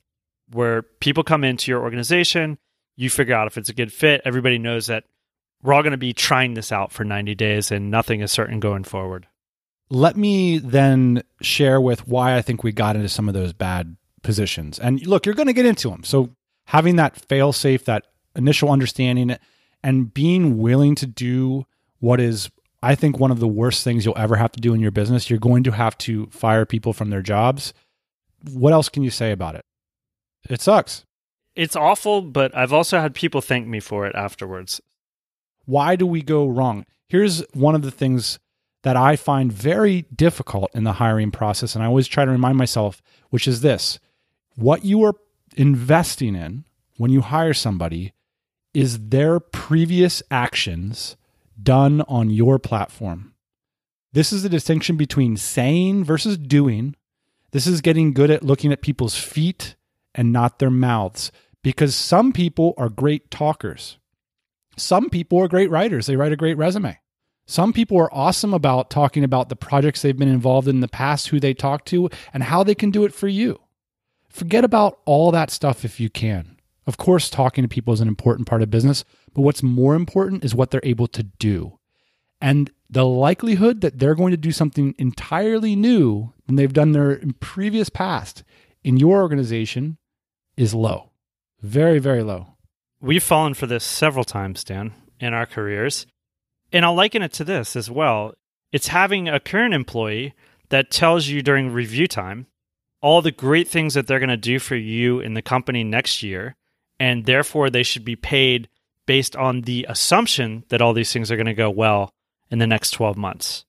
[0.51, 2.57] where people come into your organization,
[2.95, 4.21] you figure out if it's a good fit.
[4.25, 5.05] Everybody knows that
[5.63, 8.59] we're all going to be trying this out for 90 days and nothing is certain
[8.59, 9.27] going forward.
[9.89, 13.95] Let me then share with why I think we got into some of those bad
[14.25, 14.77] positions.
[14.79, 16.03] And look, you're going to get into them.
[16.03, 16.31] So
[16.65, 19.37] having that fail safe, that initial understanding,
[19.81, 21.65] and being willing to do
[21.99, 22.49] what is,
[22.83, 25.29] I think, one of the worst things you'll ever have to do in your business,
[25.29, 27.73] you're going to have to fire people from their jobs.
[28.51, 29.63] What else can you say about it?
[30.49, 31.05] It sucks.
[31.55, 34.81] It's awful, but I've also had people thank me for it afterwards.
[35.65, 36.85] Why do we go wrong?
[37.07, 38.39] Here's one of the things
[38.83, 41.73] that I find very difficult in the hiring process.
[41.73, 43.99] And I always try to remind myself, which is this
[44.55, 45.15] what you are
[45.55, 46.65] investing in
[46.97, 48.13] when you hire somebody
[48.73, 51.15] is their previous actions
[51.61, 53.33] done on your platform.
[54.11, 56.95] This is the distinction between saying versus doing.
[57.51, 59.75] This is getting good at looking at people's feet
[60.13, 61.31] and not their mouths
[61.63, 63.97] because some people are great talkers.
[64.77, 66.05] Some people are great writers.
[66.05, 66.99] They write a great resume.
[67.47, 70.87] Some people are awesome about talking about the projects they've been involved in, in the
[70.87, 73.59] past, who they talk to, and how they can do it for you.
[74.35, 76.57] Forget about all that stuff if you can.
[76.85, 80.43] Of course, talking to people is an important part of business, but what's more important
[80.43, 81.79] is what they're able to do.
[82.41, 87.21] And the likelihood that they're going to do something entirely new than they've done their
[87.39, 88.43] previous past
[88.83, 89.99] in your organization
[90.57, 91.11] is low.
[91.61, 92.57] Very, very low.
[92.99, 96.07] We've fallen for this several times, Dan, in our careers.
[96.73, 98.33] And I'll liken it to this as well.
[98.73, 100.33] It's having a current employee
[100.67, 102.47] that tells you during review time
[103.05, 106.23] all the great things that they're going to do for you in the company next
[106.23, 106.55] year.
[106.99, 108.67] And therefore, they should be paid
[109.05, 112.15] based on the assumption that all these things are going to go well
[112.49, 113.63] in the next 12 months.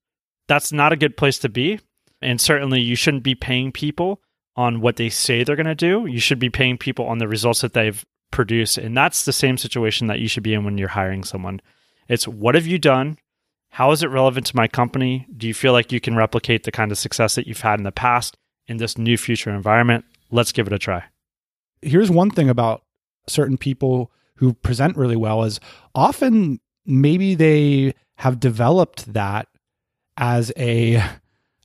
[0.48, 1.80] That's not a good place to be.
[2.22, 4.22] And certainly, you shouldn't be paying people
[4.56, 6.06] on what they say they're going to do.
[6.06, 8.78] You should be paying people on the results that they've produced.
[8.78, 11.60] And that's the same situation that you should be in when you're hiring someone.
[12.08, 13.18] It's what have you done?
[13.68, 15.26] How is it relevant to my company?
[15.36, 17.84] Do you feel like you can replicate the kind of success that you've had in
[17.84, 20.04] the past in this new future environment?
[20.30, 21.04] Let's give it a try.
[21.82, 22.82] Here's one thing about
[23.28, 25.60] certain people who present really well is
[25.94, 29.48] often maybe they have developed that
[30.16, 31.02] as a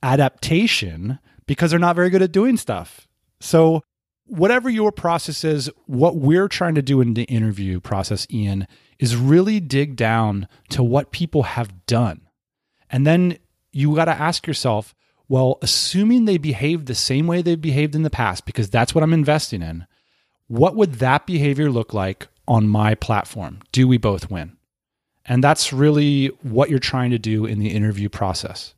[0.02, 3.08] adaptation because they're not very good at doing stuff.
[3.40, 3.82] So
[4.26, 8.66] whatever your process is, what we're trying to do in the interview process, Ian,
[8.98, 12.22] is really dig down to what people have done.
[12.90, 13.38] And then
[13.72, 14.94] you got to ask yourself,
[15.32, 19.02] well, assuming they behaved the same way they've behaved in the past, because that's what
[19.02, 19.86] I'm investing in,
[20.46, 23.60] what would that behavior look like on my platform?
[23.72, 24.58] Do we both win?
[25.24, 28.74] And that's really what you're trying to do in the interview process.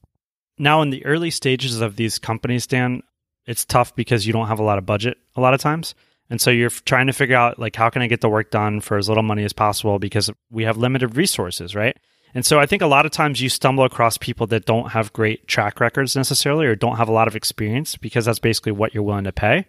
[0.56, 3.02] Now, in the early stages of these companies, Dan,
[3.46, 5.96] it's tough because you don't have a lot of budget a lot of times.
[6.30, 8.80] And so you're trying to figure out like how can I get the work done
[8.80, 11.96] for as little money as possible because we have limited resources, right?
[12.34, 15.12] And so I think a lot of times you stumble across people that don't have
[15.12, 18.92] great track records necessarily or don't have a lot of experience because that's basically what
[18.92, 19.66] you're willing to pay.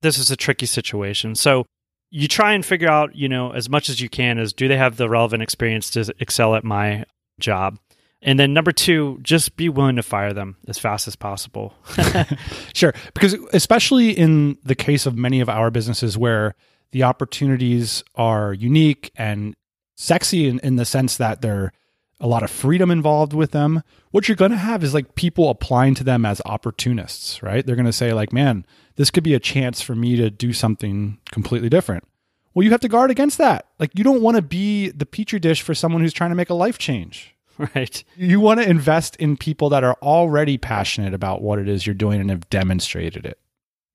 [0.00, 1.34] This is a tricky situation.
[1.34, 1.66] So
[2.10, 4.78] you try and figure out, you know, as much as you can is do they
[4.78, 7.04] have the relevant experience to excel at my
[7.38, 7.78] job?
[8.22, 11.74] And then number two, just be willing to fire them as fast as possible.
[12.74, 12.94] sure.
[13.12, 16.54] Because especially in the case of many of our businesses where
[16.92, 19.54] the opportunities are unique and
[19.96, 21.72] sexy in, in the sense that there
[22.20, 25.48] a lot of freedom involved with them, what you're going to have is like people
[25.48, 27.64] applying to them as opportunists, right?
[27.64, 30.52] They're going to say, like, man, this could be a chance for me to do
[30.52, 32.04] something completely different.
[32.52, 33.68] Well, you have to guard against that.
[33.78, 36.50] Like, you don't want to be the petri dish for someone who's trying to make
[36.50, 37.34] a life change,
[37.74, 38.02] Right.
[38.16, 41.94] You want to invest in people that are already passionate about what it is you're
[41.94, 43.38] doing and have demonstrated it.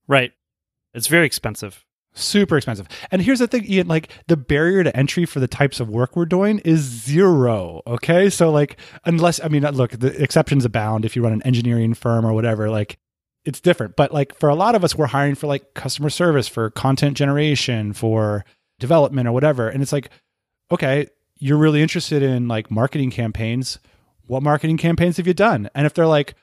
[0.08, 0.34] Right.
[0.94, 1.85] It's very expensive.
[2.16, 2.88] Super expensive.
[3.12, 6.16] And here's the thing, Ian, like the barrier to entry for the types of work
[6.16, 7.82] we're doing is zero.
[7.86, 8.30] Okay.
[8.30, 11.94] So, like, unless, I mean, uh, look, the exceptions abound if you run an engineering
[11.94, 12.98] firm or whatever, like,
[13.46, 13.96] it's different.
[13.96, 17.16] But like for a lot of us, we're hiring for like customer service, for content
[17.16, 18.44] generation, for
[18.80, 19.70] development or whatever.
[19.70, 20.10] And it's like,
[20.72, 23.80] okay, you're really interested in like marketing campaigns.
[24.26, 25.70] What marketing campaigns have you done?
[25.76, 26.34] And if they're like,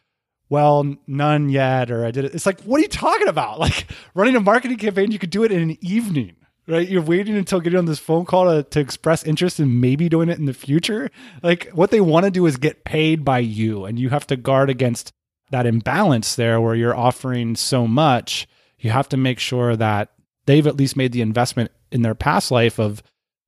[0.52, 3.58] well, none yet, or I did it, it's like, what are you talking about?
[3.62, 6.36] Like running a marketing campaign, you could do it in an evening,
[6.66, 6.86] right?
[6.86, 10.28] You're waiting until getting on this phone call to, to express interest in maybe doing
[10.28, 11.10] it in the future.
[11.42, 14.36] Like what they want to do is get paid by you, and you have to
[14.36, 15.12] guard against
[15.52, 18.46] that imbalance there where you're offering so much.
[18.78, 20.10] You have to make sure that
[20.44, 23.02] they've at least made the investment in their past life of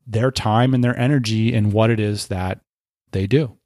[0.07, 2.61] their time and their energy in what it is that
[3.11, 3.59] they do.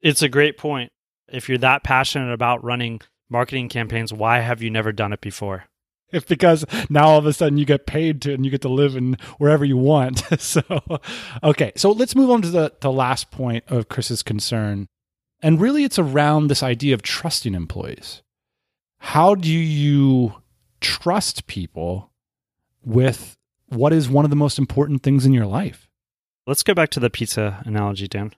[0.00, 0.90] It's a great point.
[1.28, 5.64] If you're that passionate about running marketing campaigns, why have you never done it before?
[6.12, 8.68] It's because now all of a sudden you get paid to and you get to
[8.68, 10.22] live in wherever you want.
[10.40, 10.62] so,
[11.42, 11.72] okay.
[11.76, 14.86] So let's move on to the, the last point of Chris's concern.
[15.42, 18.22] And really, it's around this idea of trusting employees.
[18.98, 20.34] How do you
[20.80, 22.12] trust people
[22.84, 23.36] with
[23.68, 25.88] what is one of the most important things in your life?
[26.46, 28.32] Let's go back to the pizza analogy, Dan,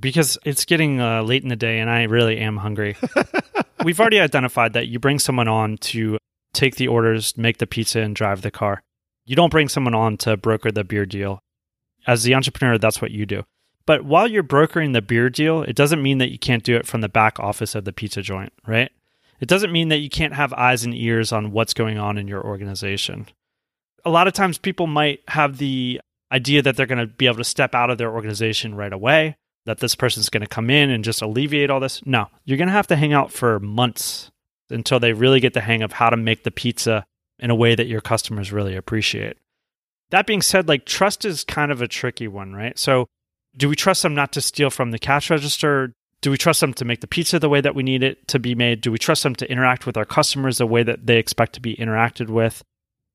[0.00, 2.96] because it's getting uh, late in the day and I really am hungry.
[3.84, 6.18] We've already identified that you bring someone on to
[6.52, 8.82] take the orders, make the pizza, and drive the car.
[9.24, 11.40] You don't bring someone on to broker the beer deal.
[12.06, 13.44] As the entrepreneur, that's what you do.
[13.86, 16.86] But while you're brokering the beer deal, it doesn't mean that you can't do it
[16.86, 18.90] from the back office of the pizza joint, right?
[19.40, 22.28] It doesn't mean that you can't have eyes and ears on what's going on in
[22.28, 23.26] your organization
[24.04, 27.36] a lot of times people might have the idea that they're going to be able
[27.36, 30.90] to step out of their organization right away, that this person's going to come in
[30.90, 32.04] and just alleviate all this.
[32.04, 34.30] No, you're going to have to hang out for months
[34.70, 37.06] until they really get the hang of how to make the pizza
[37.38, 39.36] in a way that your customers really appreciate.
[40.10, 42.78] That being said, like trust is kind of a tricky one, right?
[42.78, 43.06] So,
[43.56, 45.92] do we trust them not to steal from the cash register?
[46.20, 48.38] Do we trust them to make the pizza the way that we need it to
[48.38, 48.80] be made?
[48.80, 51.60] Do we trust them to interact with our customers the way that they expect to
[51.60, 52.62] be interacted with?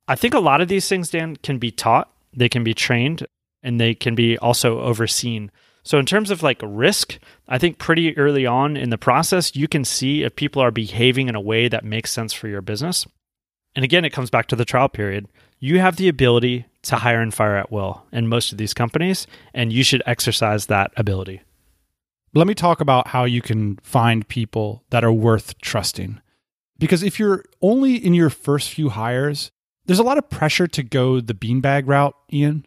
[0.07, 3.25] I think a lot of these things, Dan, can be taught, they can be trained,
[3.61, 5.51] and they can be also overseen.
[5.83, 7.17] So, in terms of like risk,
[7.47, 11.29] I think pretty early on in the process, you can see if people are behaving
[11.29, 13.07] in a way that makes sense for your business.
[13.75, 15.27] And again, it comes back to the trial period.
[15.59, 19.27] You have the ability to hire and fire at will in most of these companies,
[19.53, 21.41] and you should exercise that ability.
[22.33, 26.21] Let me talk about how you can find people that are worth trusting.
[26.77, 29.51] Because if you're only in your first few hires,
[29.85, 32.65] there's a lot of pressure to go the beanbag route, Ian,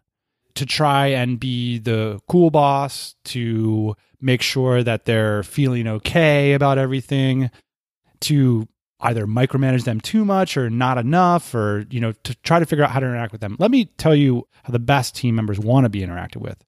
[0.55, 6.79] to try and be the cool boss, to make sure that they're feeling okay about
[6.79, 7.51] everything,
[8.21, 8.69] to
[9.01, 12.85] either micromanage them too much or not enough or you know to try to figure
[12.85, 15.59] out how to interact with them let me tell you how the best team members
[15.59, 16.63] want to be interacted with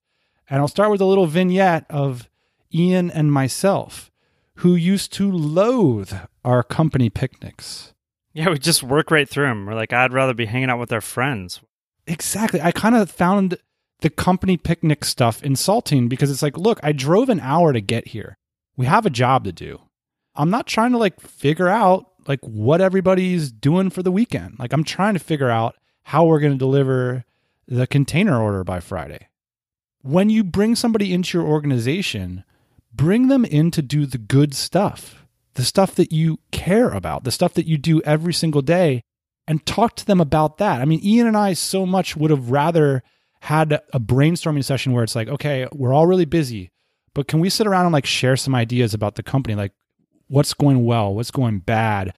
[0.49, 2.27] and i'll start with a little vignette of
[2.73, 4.11] ian and myself
[4.55, 6.11] who used to loathe
[6.43, 7.93] our company picnics
[8.33, 9.65] Yeah, we just work right through them.
[9.65, 11.61] We're like, I'd rather be hanging out with our friends.
[12.05, 13.57] exactly i kind of found
[14.01, 18.09] the company picnic stuff insulting because it's like look i drove an hour to get
[18.09, 18.37] here.
[18.77, 19.79] We have a job to do.
[20.35, 24.59] I'm not trying to like figure out like what everybody's doing for the weekend.
[24.59, 27.23] Like i'm trying to figure out how we're going to deliver
[27.67, 29.27] the container order by friday.
[30.01, 32.43] When you bring somebody into your organization
[32.93, 35.25] bring them in to do the good stuff
[35.55, 39.01] the stuff that you care about the stuff that you do every single day
[39.47, 40.81] and talk to them about that.
[40.81, 43.03] I mean, Ian and I so much would have rather
[43.41, 46.71] had a brainstorming session where it's like, okay, we're all really busy,
[47.13, 49.55] but can we sit around and like share some ideas about the company?
[49.55, 49.71] Like
[50.27, 52.13] what's going well, what's going bad?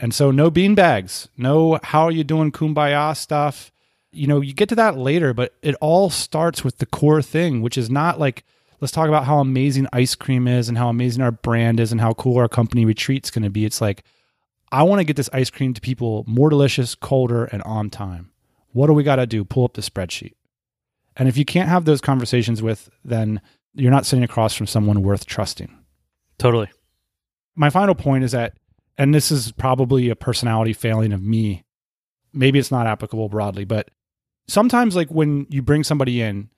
[0.00, 3.70] And so no bean bags, no how are you doing kumbaya stuff.
[4.10, 7.62] You know, you get to that later, but it all starts with the core thing,
[7.62, 8.44] which is not like
[8.80, 12.00] let's talk about how amazing ice cream is and how amazing our brand is and
[12.00, 13.64] how cool our company retreat's going to be.
[13.64, 14.04] It's like
[14.72, 18.30] I want to get this ice cream to people more delicious, colder, and on time.
[18.72, 19.44] What do we got to do?
[19.44, 20.32] Pull up the spreadsheet.
[21.16, 23.40] And if you can't have those conversations with, then
[23.74, 25.76] you're not sitting across from someone worth trusting.
[26.38, 26.68] Totally.
[27.54, 28.56] My final point is that,
[28.98, 31.64] and this is probably a personality failing of me.
[32.32, 33.90] Maybe it's not applicable broadly, but
[34.48, 36.50] sometimes, like when you bring somebody in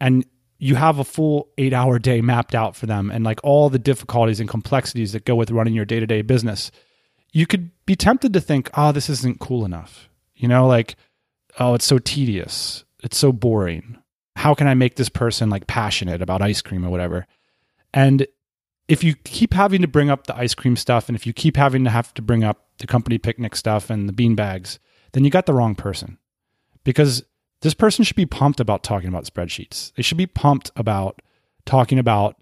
[0.00, 0.24] and
[0.58, 3.78] you have a full eight hour day mapped out for them and like all the
[3.78, 6.70] difficulties and complexities that go with running your day to day business,
[7.32, 10.08] you could be tempted to think, oh, this isn't cool enough.
[10.36, 10.96] You know, like,
[11.58, 12.84] oh, it's so tedious.
[13.02, 13.98] It's so boring.
[14.36, 17.26] How can I make this person like passionate about ice cream or whatever?
[17.92, 18.26] And
[18.88, 21.56] if you keep having to bring up the ice cream stuff and if you keep
[21.56, 24.78] having to have to bring up the company picnic stuff and the bean bags,
[25.12, 26.18] then you got the wrong person.
[26.82, 27.24] Because
[27.62, 29.92] this person should be pumped about talking about spreadsheets.
[29.94, 31.22] They should be pumped about
[31.64, 32.36] talking about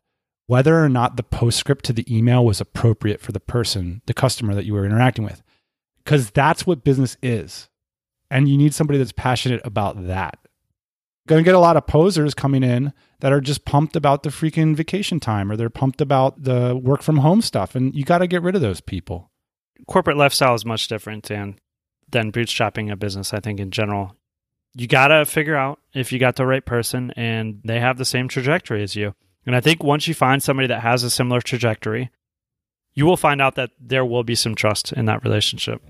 [0.46, 4.54] whether or not the postscript to the email was appropriate for the person, the customer
[4.54, 5.42] that you were interacting with.
[6.02, 7.68] Because that's what business is.
[8.30, 10.38] And you need somebody that's passionate about that.
[11.28, 14.30] Going to get a lot of posers coming in that are just pumped about the
[14.30, 17.76] freaking vacation time or they're pumped about the work from home stuff.
[17.76, 19.30] And you got to get rid of those people.
[19.86, 21.58] Corporate lifestyle is much different than
[22.10, 24.16] than bootstrapping a business, I think in general.
[24.74, 28.04] You got to figure out if you got the right person and they have the
[28.04, 29.14] same trajectory as you.
[29.46, 32.10] And I think once you find somebody that has a similar trajectory,
[32.94, 35.82] you will find out that there will be some trust in that relationship.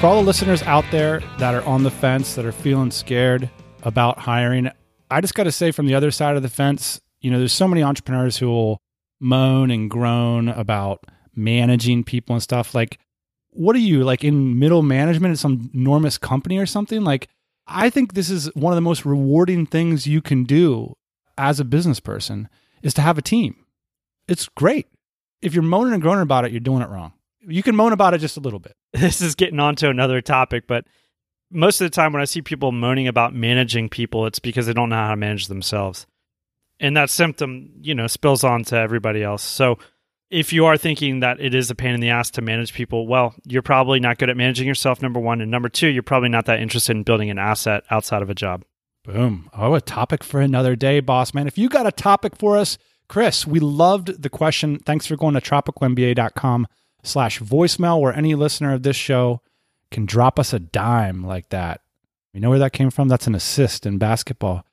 [0.00, 3.50] For all the listeners out there that are on the fence, that are feeling scared
[3.82, 4.70] about hiring,
[5.10, 7.52] I just got to say from the other side of the fence, you know, there's
[7.52, 8.80] so many entrepreneurs who will
[9.18, 12.76] moan and groan about managing people and stuff.
[12.76, 13.00] Like,
[13.50, 17.02] what are you like in middle management at some enormous company or something?
[17.02, 17.26] Like,
[17.66, 20.94] I think this is one of the most rewarding things you can do
[21.36, 22.48] as a business person
[22.84, 23.56] is to have a team.
[24.28, 24.86] It's great.
[25.42, 27.14] If you're moaning and groaning about it, you're doing it wrong.
[27.40, 28.74] You can moan about it just a little bit.
[28.92, 30.84] This is getting on to another topic, but
[31.50, 34.72] most of the time when I see people moaning about managing people, it's because they
[34.72, 36.06] don't know how to manage themselves.
[36.80, 39.42] And that symptom, you know, spills on to everybody else.
[39.42, 39.78] So
[40.30, 43.06] if you are thinking that it is a pain in the ass to manage people,
[43.06, 45.40] well, you're probably not good at managing yourself, number one.
[45.40, 48.34] And number two, you're probably not that interested in building an asset outside of a
[48.34, 48.64] job.
[49.04, 49.48] Boom.
[49.56, 51.46] Oh, a topic for another day, boss man.
[51.46, 52.78] If you got a topic for us,
[53.08, 54.78] Chris, we loved the question.
[54.80, 56.66] Thanks for going to tropicalmba.com
[57.02, 59.40] slash voicemail where any listener of this show
[59.90, 61.80] can drop us a dime like that.
[62.32, 63.08] You know where that came from?
[63.08, 64.64] That's an assist in basketball.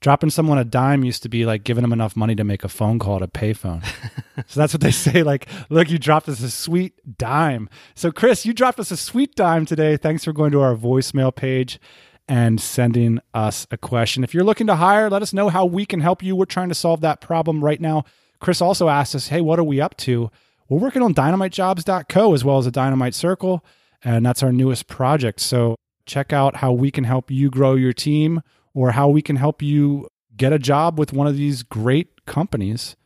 [0.00, 2.68] Dropping someone a dime used to be like giving them enough money to make a
[2.68, 3.82] phone call at a payphone.
[4.46, 5.22] so that's what they say.
[5.22, 7.70] Like, look, you dropped us a sweet dime.
[7.94, 9.96] So, Chris, you dropped us a sweet dime today.
[9.96, 11.80] Thanks for going to our voicemail page
[12.28, 14.24] and sending us a question.
[14.24, 16.36] If you're looking to hire, let us know how we can help you.
[16.36, 18.04] We're trying to solve that problem right now.
[18.40, 20.30] Chris also asked us, hey, what are we up to?
[20.68, 23.64] We're working on dynamitejobs.co as well as a Dynamite Circle,
[24.02, 25.40] and that's our newest project.
[25.40, 28.42] So check out how we can help you grow your team
[28.74, 32.96] or how we can help you get a job with one of these great companies.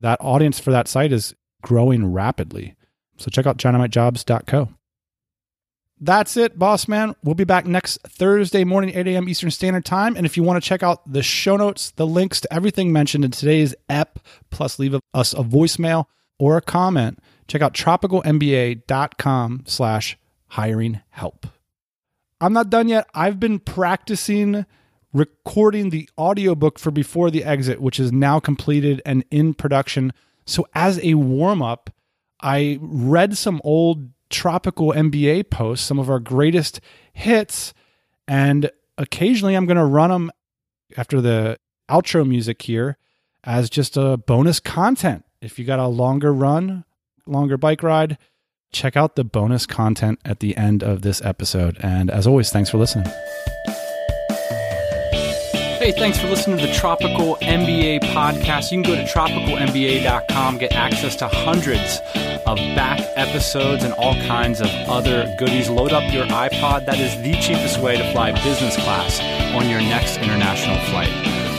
[0.00, 2.74] That audience for that site is growing rapidly.
[3.16, 4.70] So check out dynamitejobs.co.
[6.00, 7.16] That's it, boss man.
[7.24, 9.28] We'll be back next Thursday morning, 8 a.m.
[9.28, 10.16] Eastern Standard Time.
[10.16, 13.24] And if you want to check out the show notes, the links to everything mentioned
[13.24, 16.04] in today's ep, plus leave us a voicemail
[16.38, 20.18] or a comment, check out tropicalmba.com slash
[20.48, 21.46] hiring help.
[22.40, 23.08] I'm not done yet.
[23.14, 24.64] I've been practicing
[25.12, 30.12] recording the audiobook for Before the Exit, which is now completed and in production.
[30.46, 31.90] So, as a warm up,
[32.40, 36.80] I read some old tropical MBA posts, some of our greatest
[37.12, 37.74] hits,
[38.26, 40.30] and occasionally I'm going to run them
[40.96, 41.58] after the
[41.88, 42.96] outro music here
[43.44, 45.24] as just a bonus content.
[45.40, 46.84] If you got a longer run,
[47.26, 48.18] longer bike ride,
[48.72, 51.78] check out the bonus content at the end of this episode.
[51.80, 53.06] And as always, thanks for listening.
[55.78, 58.72] Hey, thanks for listening to the Tropical MBA podcast.
[58.72, 62.00] You can go to tropicalmba.com, get access to hundreds
[62.44, 65.70] of back episodes and all kinds of other goodies.
[65.70, 66.84] Load up your iPod.
[66.84, 69.20] That is the cheapest way to fly business class
[69.54, 71.12] on your next international flight.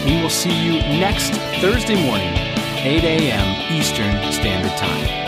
[0.05, 2.33] We will see you next Thursday morning,
[2.81, 3.77] 8 a.m.
[3.77, 5.19] Eastern Standard Time.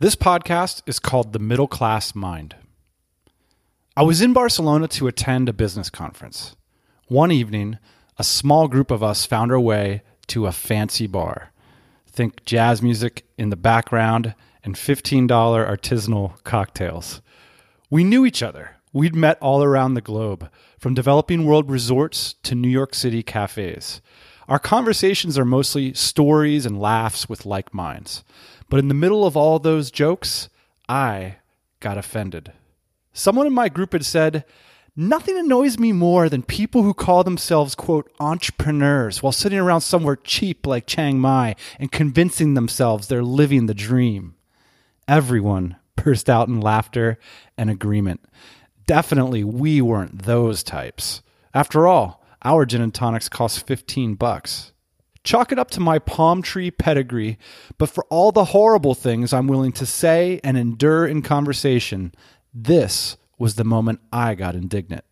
[0.00, 2.56] This podcast is called The Middle Class Mind.
[3.94, 6.56] I was in Barcelona to attend a business conference.
[7.08, 7.76] One evening,
[8.16, 11.52] a small group of us found our way to a fancy bar.
[12.18, 17.22] Think jazz music in the background and $15 artisanal cocktails.
[17.90, 18.74] We knew each other.
[18.92, 20.50] We'd met all around the globe,
[20.80, 24.00] from developing world resorts to New York City cafes.
[24.48, 28.24] Our conversations are mostly stories and laughs with like minds.
[28.68, 30.48] But in the middle of all those jokes,
[30.88, 31.36] I
[31.78, 32.52] got offended.
[33.12, 34.44] Someone in my group had said,
[35.00, 40.16] Nothing annoys me more than people who call themselves, quote, entrepreneurs while sitting around somewhere
[40.16, 44.34] cheap like Chiang Mai and convincing themselves they're living the dream.
[45.06, 47.16] Everyone burst out in laughter
[47.56, 48.24] and agreement.
[48.88, 51.22] Definitely, we weren't those types.
[51.54, 54.72] After all, our gin and tonics cost 15 bucks.
[55.22, 57.38] Chalk it up to my palm tree pedigree,
[57.78, 62.12] but for all the horrible things I'm willing to say and endure in conversation,
[62.52, 65.04] this was the moment I got indignant.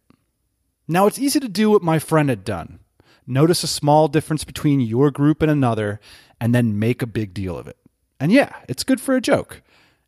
[0.89, 2.81] Now, it's easy to do what my friend had done
[3.27, 6.01] notice a small difference between your group and another,
[6.41, 7.77] and then make a big deal of it.
[8.21, 9.63] And yeah, it's good for a joke.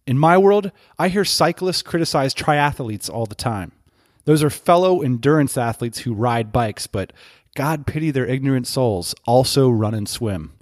[0.07, 3.73] In my world, I hear cyclists criticize triathletes all the time.
[4.25, 7.13] Those are fellow endurance athletes who ride bikes, but
[7.55, 10.53] God pity their ignorant souls, also run and swim.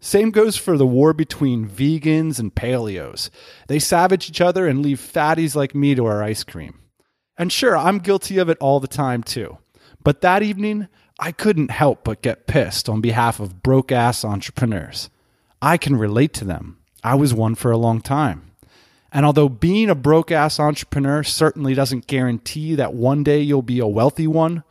[0.00, 3.30] Same goes for the war between vegans and paleos.
[3.66, 6.78] They savage each other and leave fatties like me to our ice cream.
[7.38, 9.58] And sure, I'm guilty of it all the time too.
[10.02, 15.10] But that evening, I couldn't help but get pissed on behalf of broke ass entrepreneurs.
[15.60, 16.78] I can relate to them.
[17.02, 18.50] I was one for a long time.
[19.12, 23.78] And although being a broke ass entrepreneur certainly doesn't guarantee that one day you'll be
[23.78, 24.62] a wealthy one,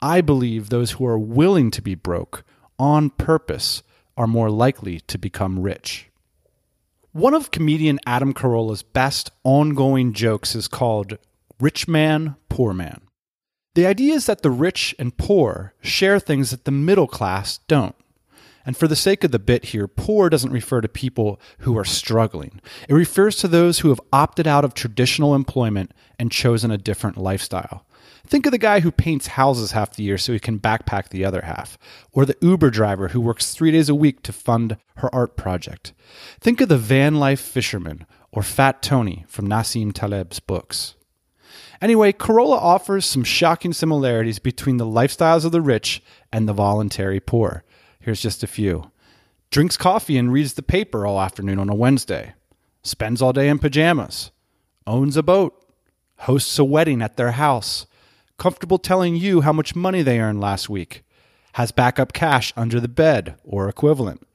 [0.00, 2.44] I believe those who are willing to be broke
[2.78, 3.82] on purpose
[4.16, 6.10] are more likely to become rich.
[7.12, 11.16] One of comedian Adam Carolla's best ongoing jokes is called
[11.58, 13.00] Rich Man, Poor Man.
[13.74, 17.94] The idea is that the rich and poor share things that the middle class don't.
[18.66, 21.84] And for the sake of the bit here, poor doesn't refer to people who are
[21.84, 22.60] struggling.
[22.90, 27.16] It refers to those who have opted out of traditional employment and chosen a different
[27.16, 27.86] lifestyle.
[28.26, 31.24] Think of the guy who paints houses half the year so he can backpack the
[31.24, 31.78] other half,
[32.12, 35.94] or the Uber driver who works three days a week to fund her art project.
[36.40, 40.95] Think of the van life fisherman, or Fat Tony from Nassim Taleb's books.
[41.80, 46.02] Anyway, Carolla offers some shocking similarities between the lifestyles of the rich
[46.32, 47.64] and the voluntary poor.
[48.00, 48.90] Here's just a few.
[49.50, 52.34] Drinks coffee and reads the paper all afternoon on a Wednesday.
[52.82, 54.30] Spends all day in pajamas.
[54.86, 55.62] Owns a boat.
[56.20, 57.86] Hosts a wedding at their house
[58.38, 61.02] comfortable telling you how much money they earned last week,
[61.54, 64.26] has backup cash under the bed or equivalent,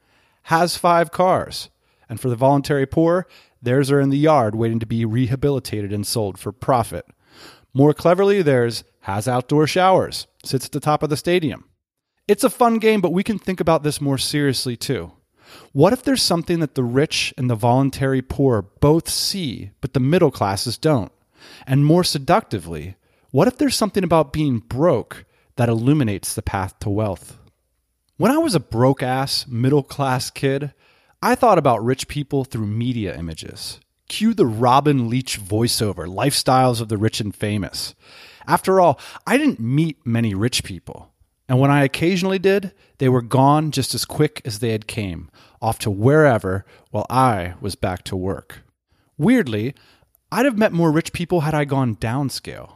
[0.44, 1.70] has five cars,
[2.10, 3.28] and for the voluntary poor,
[3.62, 7.06] theirs are in the yard waiting to be rehabilitated and sold for profit.
[7.74, 11.66] More cleverly, theirs has outdoor showers, sits at the top of the stadium.
[12.28, 15.12] It's a fun game, but we can think about this more seriously too.
[15.74, 20.00] What if there's something that the rich and the voluntary poor both see, but the
[20.00, 21.12] middle classes don't?
[21.66, 22.96] And more seductively,
[23.32, 27.38] what if there's something about being broke that illuminates the path to wealth?
[28.18, 30.74] When I was a broke ass, middle class kid,
[31.24, 33.80] I thought about rich people through media images.
[34.12, 37.96] Cue the Robin Leach voiceover, lifestyles of the rich and famous.
[38.46, 41.14] After all, I didn't meet many rich people.
[41.48, 45.32] And when I occasionally did, they were gone just as quick as they had came,
[45.62, 48.64] off to wherever, while I was back to work.
[49.18, 49.76] Weirdly,
[50.30, 52.74] I'd have met more rich people had I gone downscale.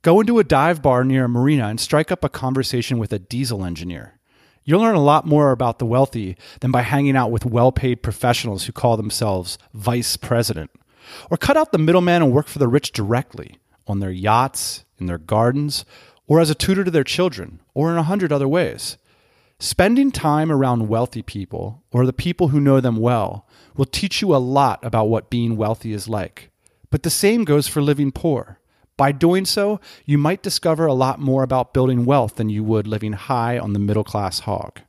[0.00, 3.18] Go into a dive bar near a marina and strike up a conversation with a
[3.18, 4.18] diesel engineer.
[4.64, 8.02] You'll learn a lot more about the wealthy than by hanging out with well paid
[8.02, 10.70] professionals who call themselves vice president.
[11.30, 15.06] Or cut out the middleman and work for the rich directly on their yachts, in
[15.06, 15.84] their gardens,
[16.26, 18.96] or as a tutor to their children, or in a hundred other ways.
[19.58, 23.46] Spending time around wealthy people, or the people who know them well,
[23.76, 26.50] will teach you a lot about what being wealthy is like.
[26.90, 28.58] But the same goes for living poor.
[28.96, 32.86] By doing so, you might discover a lot more about building wealth than you would
[32.86, 34.80] living high on the middle class hog.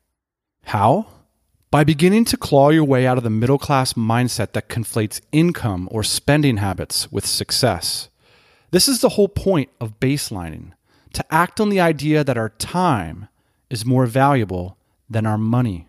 [0.65, 1.07] How?
[1.71, 5.87] By beginning to claw your way out of the middle class mindset that conflates income
[5.91, 8.09] or spending habits with success.
[8.71, 10.73] This is the whole point of baselining
[11.13, 13.27] to act on the idea that our time
[13.69, 14.77] is more valuable
[15.09, 15.87] than our money.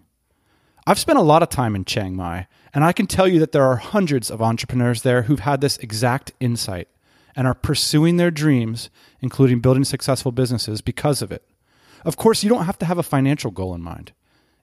[0.87, 3.53] I've spent a lot of time in Chiang Mai, and I can tell you that
[3.53, 6.89] there are hundreds of entrepreneurs there who've had this exact insight
[7.37, 11.45] and are pursuing their dreams, including building successful businesses, because of it.
[12.05, 14.13] Of course, you don't have to have a financial goal in mind.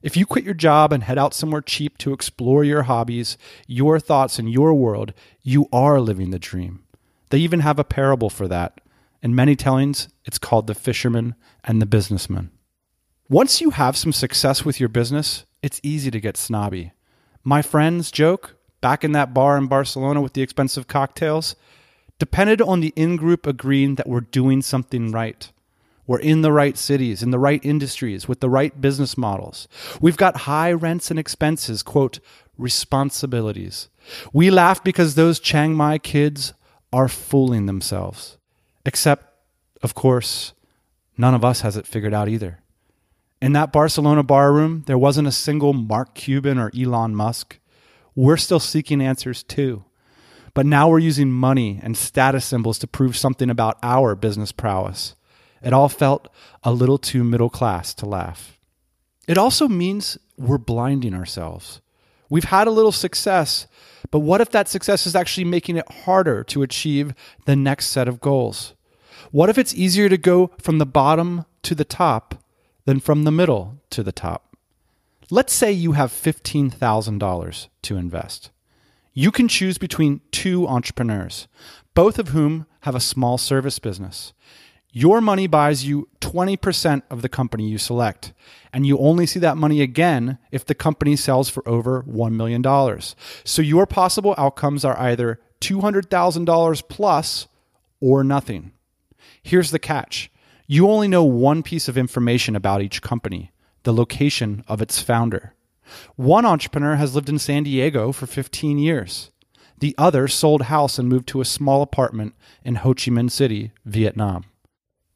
[0.02, 4.00] If you quit your job and head out somewhere cheap to explore your hobbies, your
[4.00, 5.12] thoughts, and your world,
[5.42, 6.82] you are living the dream.
[7.30, 8.80] They even have a parable for that.
[9.22, 12.50] In many tellings, it's called The Fisherman and the Businessman.
[13.28, 16.92] Once you have some success with your business, it's easy to get snobby.
[17.44, 21.54] My friends joke, back in that bar in Barcelona with the expensive cocktails,
[22.22, 25.50] depended on the in group agreeing that we're doing something right.
[26.06, 29.66] We're in the right cities, in the right industries, with the right business models.
[30.00, 32.20] We've got high rents and expenses, quote,
[32.56, 33.88] responsibilities.
[34.32, 36.54] We laugh because those Chiang Mai kids
[36.92, 38.38] are fooling themselves.
[38.86, 39.26] Except,
[39.82, 40.52] of course,
[41.18, 42.60] none of us has it figured out either.
[43.40, 47.58] In that Barcelona barroom, there wasn't a single Mark Cuban or Elon Musk.
[48.14, 49.86] We're still seeking answers too.
[50.54, 55.14] But now we're using money and status symbols to prove something about our business prowess.
[55.62, 56.28] It all felt
[56.62, 58.58] a little too middle class to laugh.
[59.26, 61.80] It also means we're blinding ourselves.
[62.28, 63.66] We've had a little success,
[64.10, 68.08] but what if that success is actually making it harder to achieve the next set
[68.08, 68.74] of goals?
[69.30, 72.42] What if it's easier to go from the bottom to the top
[72.84, 74.56] than from the middle to the top?
[75.30, 78.50] Let's say you have $15,000 to invest.
[79.14, 81.46] You can choose between two entrepreneurs,
[81.94, 84.32] both of whom have a small service business.
[84.90, 88.32] Your money buys you 20% of the company you select,
[88.72, 92.62] and you only see that money again if the company sells for over $1 million.
[93.44, 97.48] So your possible outcomes are either $200,000 plus
[98.00, 98.72] or nothing.
[99.42, 100.30] Here's the catch
[100.66, 103.50] you only know one piece of information about each company
[103.82, 105.54] the location of its founder.
[106.16, 109.30] One entrepreneur has lived in San Diego for 15 years.
[109.78, 113.72] The other sold house and moved to a small apartment in Ho Chi Minh City,
[113.84, 114.44] Vietnam.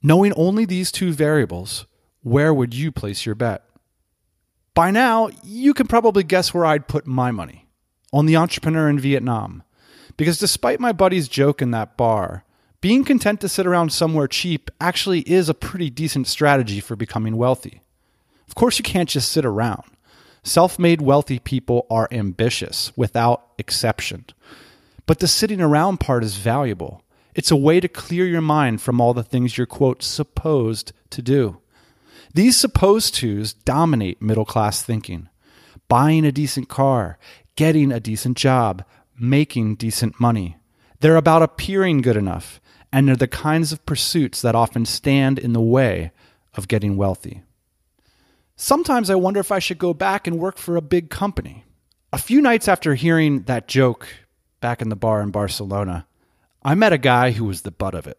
[0.03, 1.87] Knowing only these two variables,
[2.23, 3.63] where would you place your bet?
[4.75, 7.67] By now, you can probably guess where I'd put my money
[8.13, 9.63] on the entrepreneur in Vietnam.
[10.17, 12.45] Because despite my buddy's joke in that bar,
[12.81, 17.37] being content to sit around somewhere cheap actually is a pretty decent strategy for becoming
[17.37, 17.83] wealthy.
[18.49, 19.85] Of course, you can't just sit around.
[20.47, 24.27] Self made wealthy people are ambitious, without exception.
[25.05, 27.03] But the sitting around part is valuable.
[27.35, 31.21] It's a way to clear your mind from all the things you're, quote, supposed to
[31.21, 31.59] do.
[32.33, 35.29] These supposed tos dominate middle class thinking.
[35.89, 37.19] Buying a decent car,
[37.57, 38.85] getting a decent job,
[39.19, 40.59] making decent money.
[41.01, 42.61] They're about appearing good enough,
[42.93, 46.13] and they're the kinds of pursuits that often stand in the way
[46.55, 47.43] of getting wealthy.
[48.59, 51.65] Sometimes I wonder if I should go back and work for a big company.
[52.11, 54.09] A few nights after hearing that joke
[54.63, 56.07] back in the bar in Barcelona,
[56.63, 58.19] I met a guy who was the butt of it.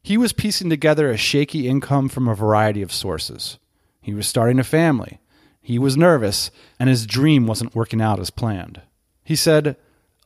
[0.00, 3.58] He was piecing together a shaky income from a variety of sources.
[4.00, 5.18] He was starting a family.
[5.60, 8.80] He was nervous, and his dream wasn't working out as planned.
[9.24, 9.76] He said,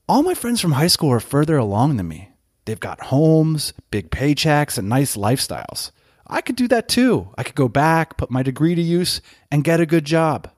[0.07, 2.28] All my friends from high school are further along than me.
[2.66, 5.91] They've got homes, big paychecks, and nice lifestyles.
[6.27, 7.29] I could do that too.
[7.37, 9.20] I could go back, put my degree to use,
[9.51, 10.51] and get a good job.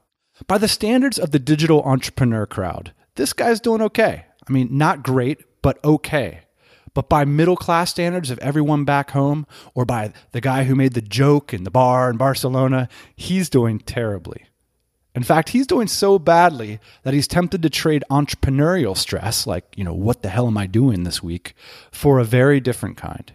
[0.46, 4.26] By the standards of the digital entrepreneur crowd, this guy's doing okay.
[4.48, 6.40] I mean, not great, but okay.
[6.92, 10.94] But by middle class standards of everyone back home, or by the guy who made
[10.94, 14.44] the joke in the bar in Barcelona, he's doing terribly.
[15.14, 19.84] In fact, he's doing so badly that he's tempted to trade entrepreneurial stress, like, you
[19.84, 21.54] know, what the hell am I doing this week,
[21.92, 23.32] for a very different kind.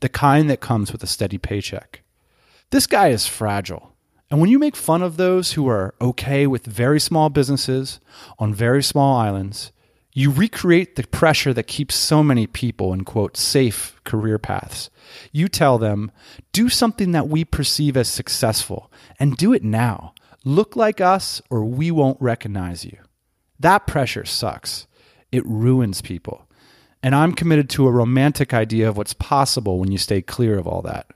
[0.00, 2.02] The kind that comes with a steady paycheck.
[2.70, 3.94] This guy is fragile.
[4.30, 7.98] And when you make fun of those who are okay with very small businesses
[8.38, 9.72] on very small islands,
[10.18, 14.90] You recreate the pressure that keeps so many people in quote safe career paths.
[15.30, 16.10] You tell them,
[16.50, 18.90] do something that we perceive as successful
[19.20, 20.14] and do it now.
[20.44, 22.98] Look like us or we won't recognize you.
[23.60, 24.88] That pressure sucks.
[25.30, 26.47] It ruins people.
[27.02, 30.66] And I'm committed to a romantic idea of what's possible when you stay clear of
[30.66, 31.06] all that.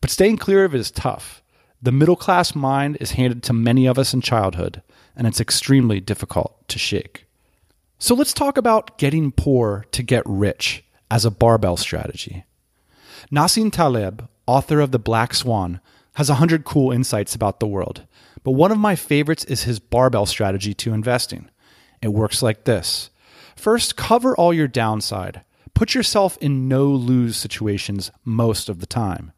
[0.00, 1.42] But staying clear of it is tough.
[1.80, 4.82] The middle class mind is handed to many of us in childhood,
[5.16, 7.26] and it's extremely difficult to shake.
[7.98, 12.44] So let's talk about getting poor to get rich as a barbell strategy.
[13.30, 15.80] Nassim Taleb, author of The Black Swan,
[16.14, 18.06] has 100 cool insights about the world,
[18.42, 21.48] but one of my favorites is his barbell strategy to investing.
[22.02, 23.10] It works like this
[23.56, 25.42] First, cover all your downside.
[25.74, 29.32] Put yourself in no lose situations most of the time.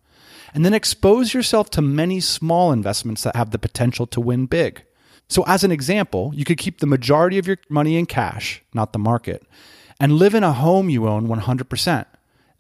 [0.53, 4.85] And then expose yourself to many small investments that have the potential to win big.
[5.29, 8.93] So, as an example, you could keep the majority of your money in cash, not
[8.93, 9.43] the market,
[9.99, 12.07] and live in a home you own 100%.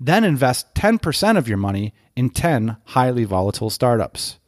[0.00, 4.38] Then invest 10% of your money in 10 highly volatile startups.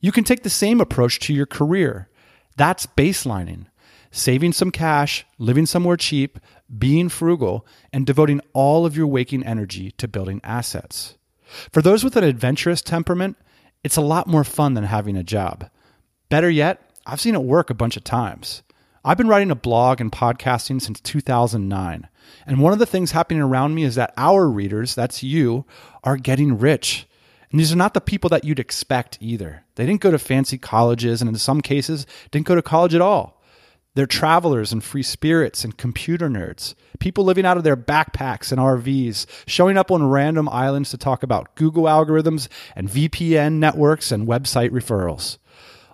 [0.00, 2.08] You can take the same approach to your career.
[2.56, 3.66] That's baselining
[4.10, 6.38] saving some cash, living somewhere cheap,
[6.78, 11.16] being frugal, and devoting all of your waking energy to building assets.
[11.72, 13.36] For those with an adventurous temperament,
[13.82, 15.68] it's a lot more fun than having a job.
[16.28, 18.62] Better yet, I've seen it work a bunch of times.
[19.04, 22.08] I've been writing a blog and podcasting since 2009.
[22.46, 25.64] And one of the things happening around me is that our readers, that's you,
[26.04, 27.06] are getting rich.
[27.50, 29.64] And these are not the people that you'd expect either.
[29.76, 33.00] They didn't go to fancy colleges, and in some cases, didn't go to college at
[33.00, 33.37] all.
[33.94, 38.60] They're travelers and free spirits and computer nerds, people living out of their backpacks and
[38.60, 44.28] RVs, showing up on random islands to talk about Google algorithms and VPN networks and
[44.28, 45.38] website referrals.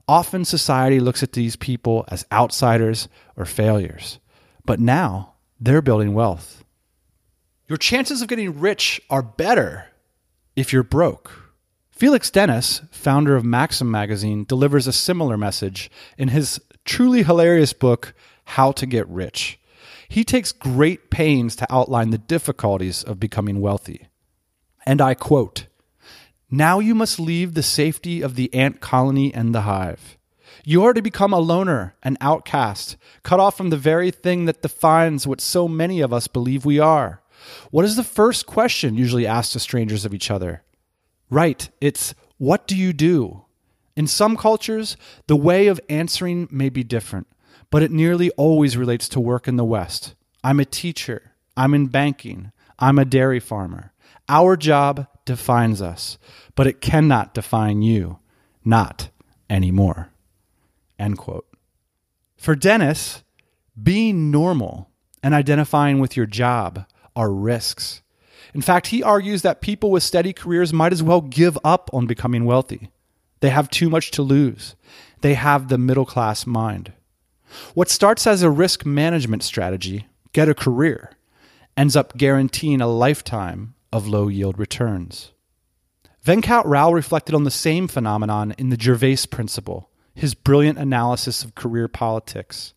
[0.07, 4.19] Often society looks at these people as outsiders or failures,
[4.67, 6.65] but now they're building wealth.
[7.69, 9.87] Your chances of getting rich are better
[10.57, 11.45] if you're broke.
[11.91, 18.15] Felix Dennis, founder of Maxim magazine, delivers a similar message in his truly hilarious book,
[18.45, 19.59] How to Get Rich.
[20.09, 24.09] He takes great pains to outline the difficulties of becoming wealthy.
[24.87, 25.67] And I quote
[26.51, 30.19] Now you must leave the safety of the ant colony and the hive.
[30.65, 34.63] You are to become a loner, an outcast, cut off from the very thing that
[34.63, 37.23] defines what so many of us believe we are.
[37.71, 40.63] What is the first question usually asked to strangers of each other?
[41.29, 43.45] Right, it's what do you do?
[43.97, 47.27] In some cultures, the way of answering may be different,
[47.71, 50.15] but it nearly always relates to work in the West.
[50.43, 51.33] I'm a teacher.
[51.57, 52.51] I'm in banking.
[52.79, 53.93] I'm a dairy farmer.
[54.29, 56.19] Our job defines us,
[56.55, 58.19] but it cannot define you.
[58.65, 59.11] Not
[59.49, 60.11] anymore.
[60.99, 61.47] End quote.
[62.37, 63.23] For Dennis,
[63.81, 64.91] being normal
[65.23, 68.03] and identifying with your job are risks.
[68.55, 72.07] In fact, he argues that people with steady careers might as well give up on
[72.07, 72.91] becoming wealthy.
[73.45, 74.75] They have too much to lose.
[75.21, 76.95] They have the middle class mind.
[77.75, 81.11] What starts as a risk management strategy, get a career,
[81.77, 85.33] ends up guaranteeing a lifetime of low yield returns.
[86.25, 91.55] Venkat Rao reflected on the same phenomenon in the Gervais Principle, his brilliant analysis of
[91.55, 92.73] career politics.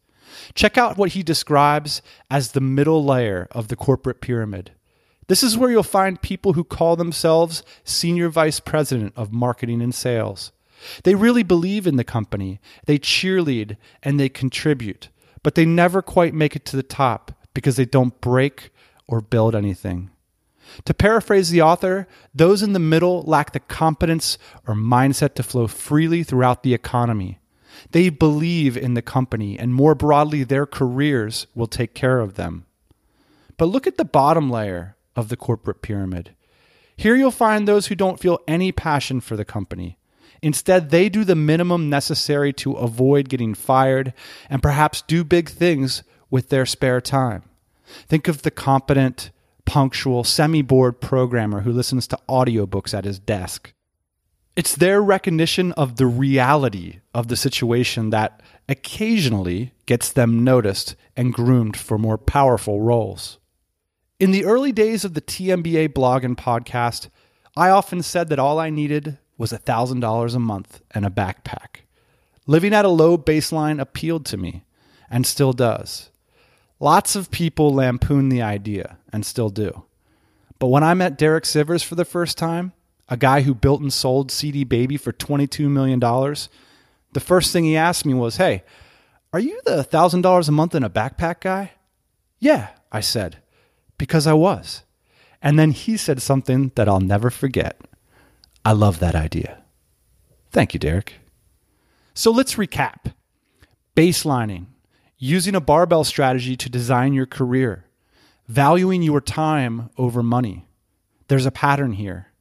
[0.53, 4.71] Check out what he describes as the middle layer of the corporate pyramid.
[5.27, 9.95] This is where you'll find people who call themselves Senior Vice President of Marketing and
[9.95, 10.51] Sales,
[11.03, 15.09] they really believe in the company, they cheerlead, and they contribute,
[15.43, 18.69] but they never quite make it to the top because they don't break
[19.07, 20.11] or build anything.
[20.85, 25.67] To paraphrase the author, those in the middle lack the competence or mindset to flow
[25.67, 27.39] freely throughout the economy.
[27.91, 32.65] They believe in the company, and more broadly, their careers will take care of them.
[33.57, 36.35] But look at the bottom layer of the corporate pyramid.
[36.95, 39.97] Here you'll find those who don't feel any passion for the company.
[40.41, 44.13] Instead, they do the minimum necessary to avoid getting fired
[44.49, 47.43] and perhaps do big things with their spare time.
[48.07, 49.31] Think of the competent,
[49.65, 53.73] punctual, semi bored programmer who listens to audiobooks at his desk.
[54.55, 61.33] It's their recognition of the reality of the situation that occasionally gets them noticed and
[61.33, 63.37] groomed for more powerful roles.
[64.19, 67.09] In the early days of the TMBA blog and podcast,
[67.55, 71.81] I often said that all I needed was $1,000 a month and a backpack.
[72.45, 74.63] Living at a low baseline appealed to me
[75.09, 76.09] and still does.
[76.79, 79.83] Lots of people lampoon the idea and still do.
[80.59, 82.73] But when I met Derek Sivers for the first time,
[83.09, 87.77] a guy who built and sold CD Baby for $22 million, the first thing he
[87.77, 88.63] asked me was, Hey,
[89.33, 91.71] are you the $1,000 a month in a backpack guy?
[92.39, 93.37] Yeah, I said,
[93.97, 94.83] because I was.
[95.41, 97.79] And then he said something that I'll never forget.
[98.67, 99.63] I love that idea.
[100.51, 101.13] Thank you, Derek.
[102.13, 103.13] So let's recap
[103.95, 104.65] baselining,
[105.17, 107.85] using a barbell strategy to design your career,
[108.45, 110.67] valuing your time over money.
[111.29, 112.33] There's a pattern here.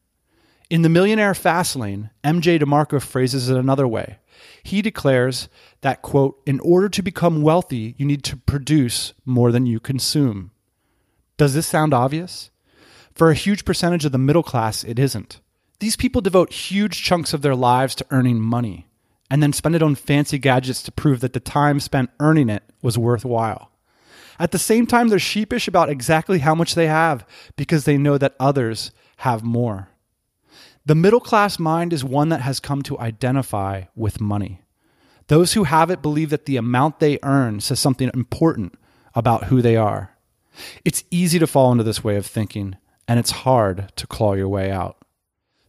[0.68, 4.18] In the Millionaire Fastlane, MJ DeMarco phrases it another way.
[4.64, 5.48] He declares
[5.82, 10.50] that, quote, in order to become wealthy, you need to produce more than you consume.
[11.36, 12.50] Does this sound obvious?
[13.14, 15.40] For a huge percentage of the middle class, it isn't.
[15.78, 18.86] These people devote huge chunks of their lives to earning money
[19.30, 22.62] and then spend it on fancy gadgets to prove that the time spent earning it
[22.82, 23.70] was worthwhile.
[24.38, 28.18] At the same time, they're sheepish about exactly how much they have because they know
[28.18, 29.88] that others have more.
[30.84, 34.60] The middle class mind is one that has come to identify with money.
[35.28, 38.74] Those who have it believe that the amount they earn says something important
[39.14, 40.16] about who they are.
[40.84, 42.76] It's easy to fall into this way of thinking,
[43.08, 44.95] and it's hard to claw your way out.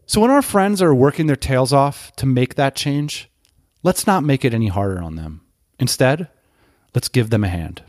[0.09, 3.29] So, when our friends are working their tails off to make that change,
[3.83, 5.41] let's not make it any harder on them.
[5.79, 6.29] Instead,
[6.95, 7.83] let's give them a hand.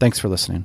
[0.00, 0.64] Thanks for listening.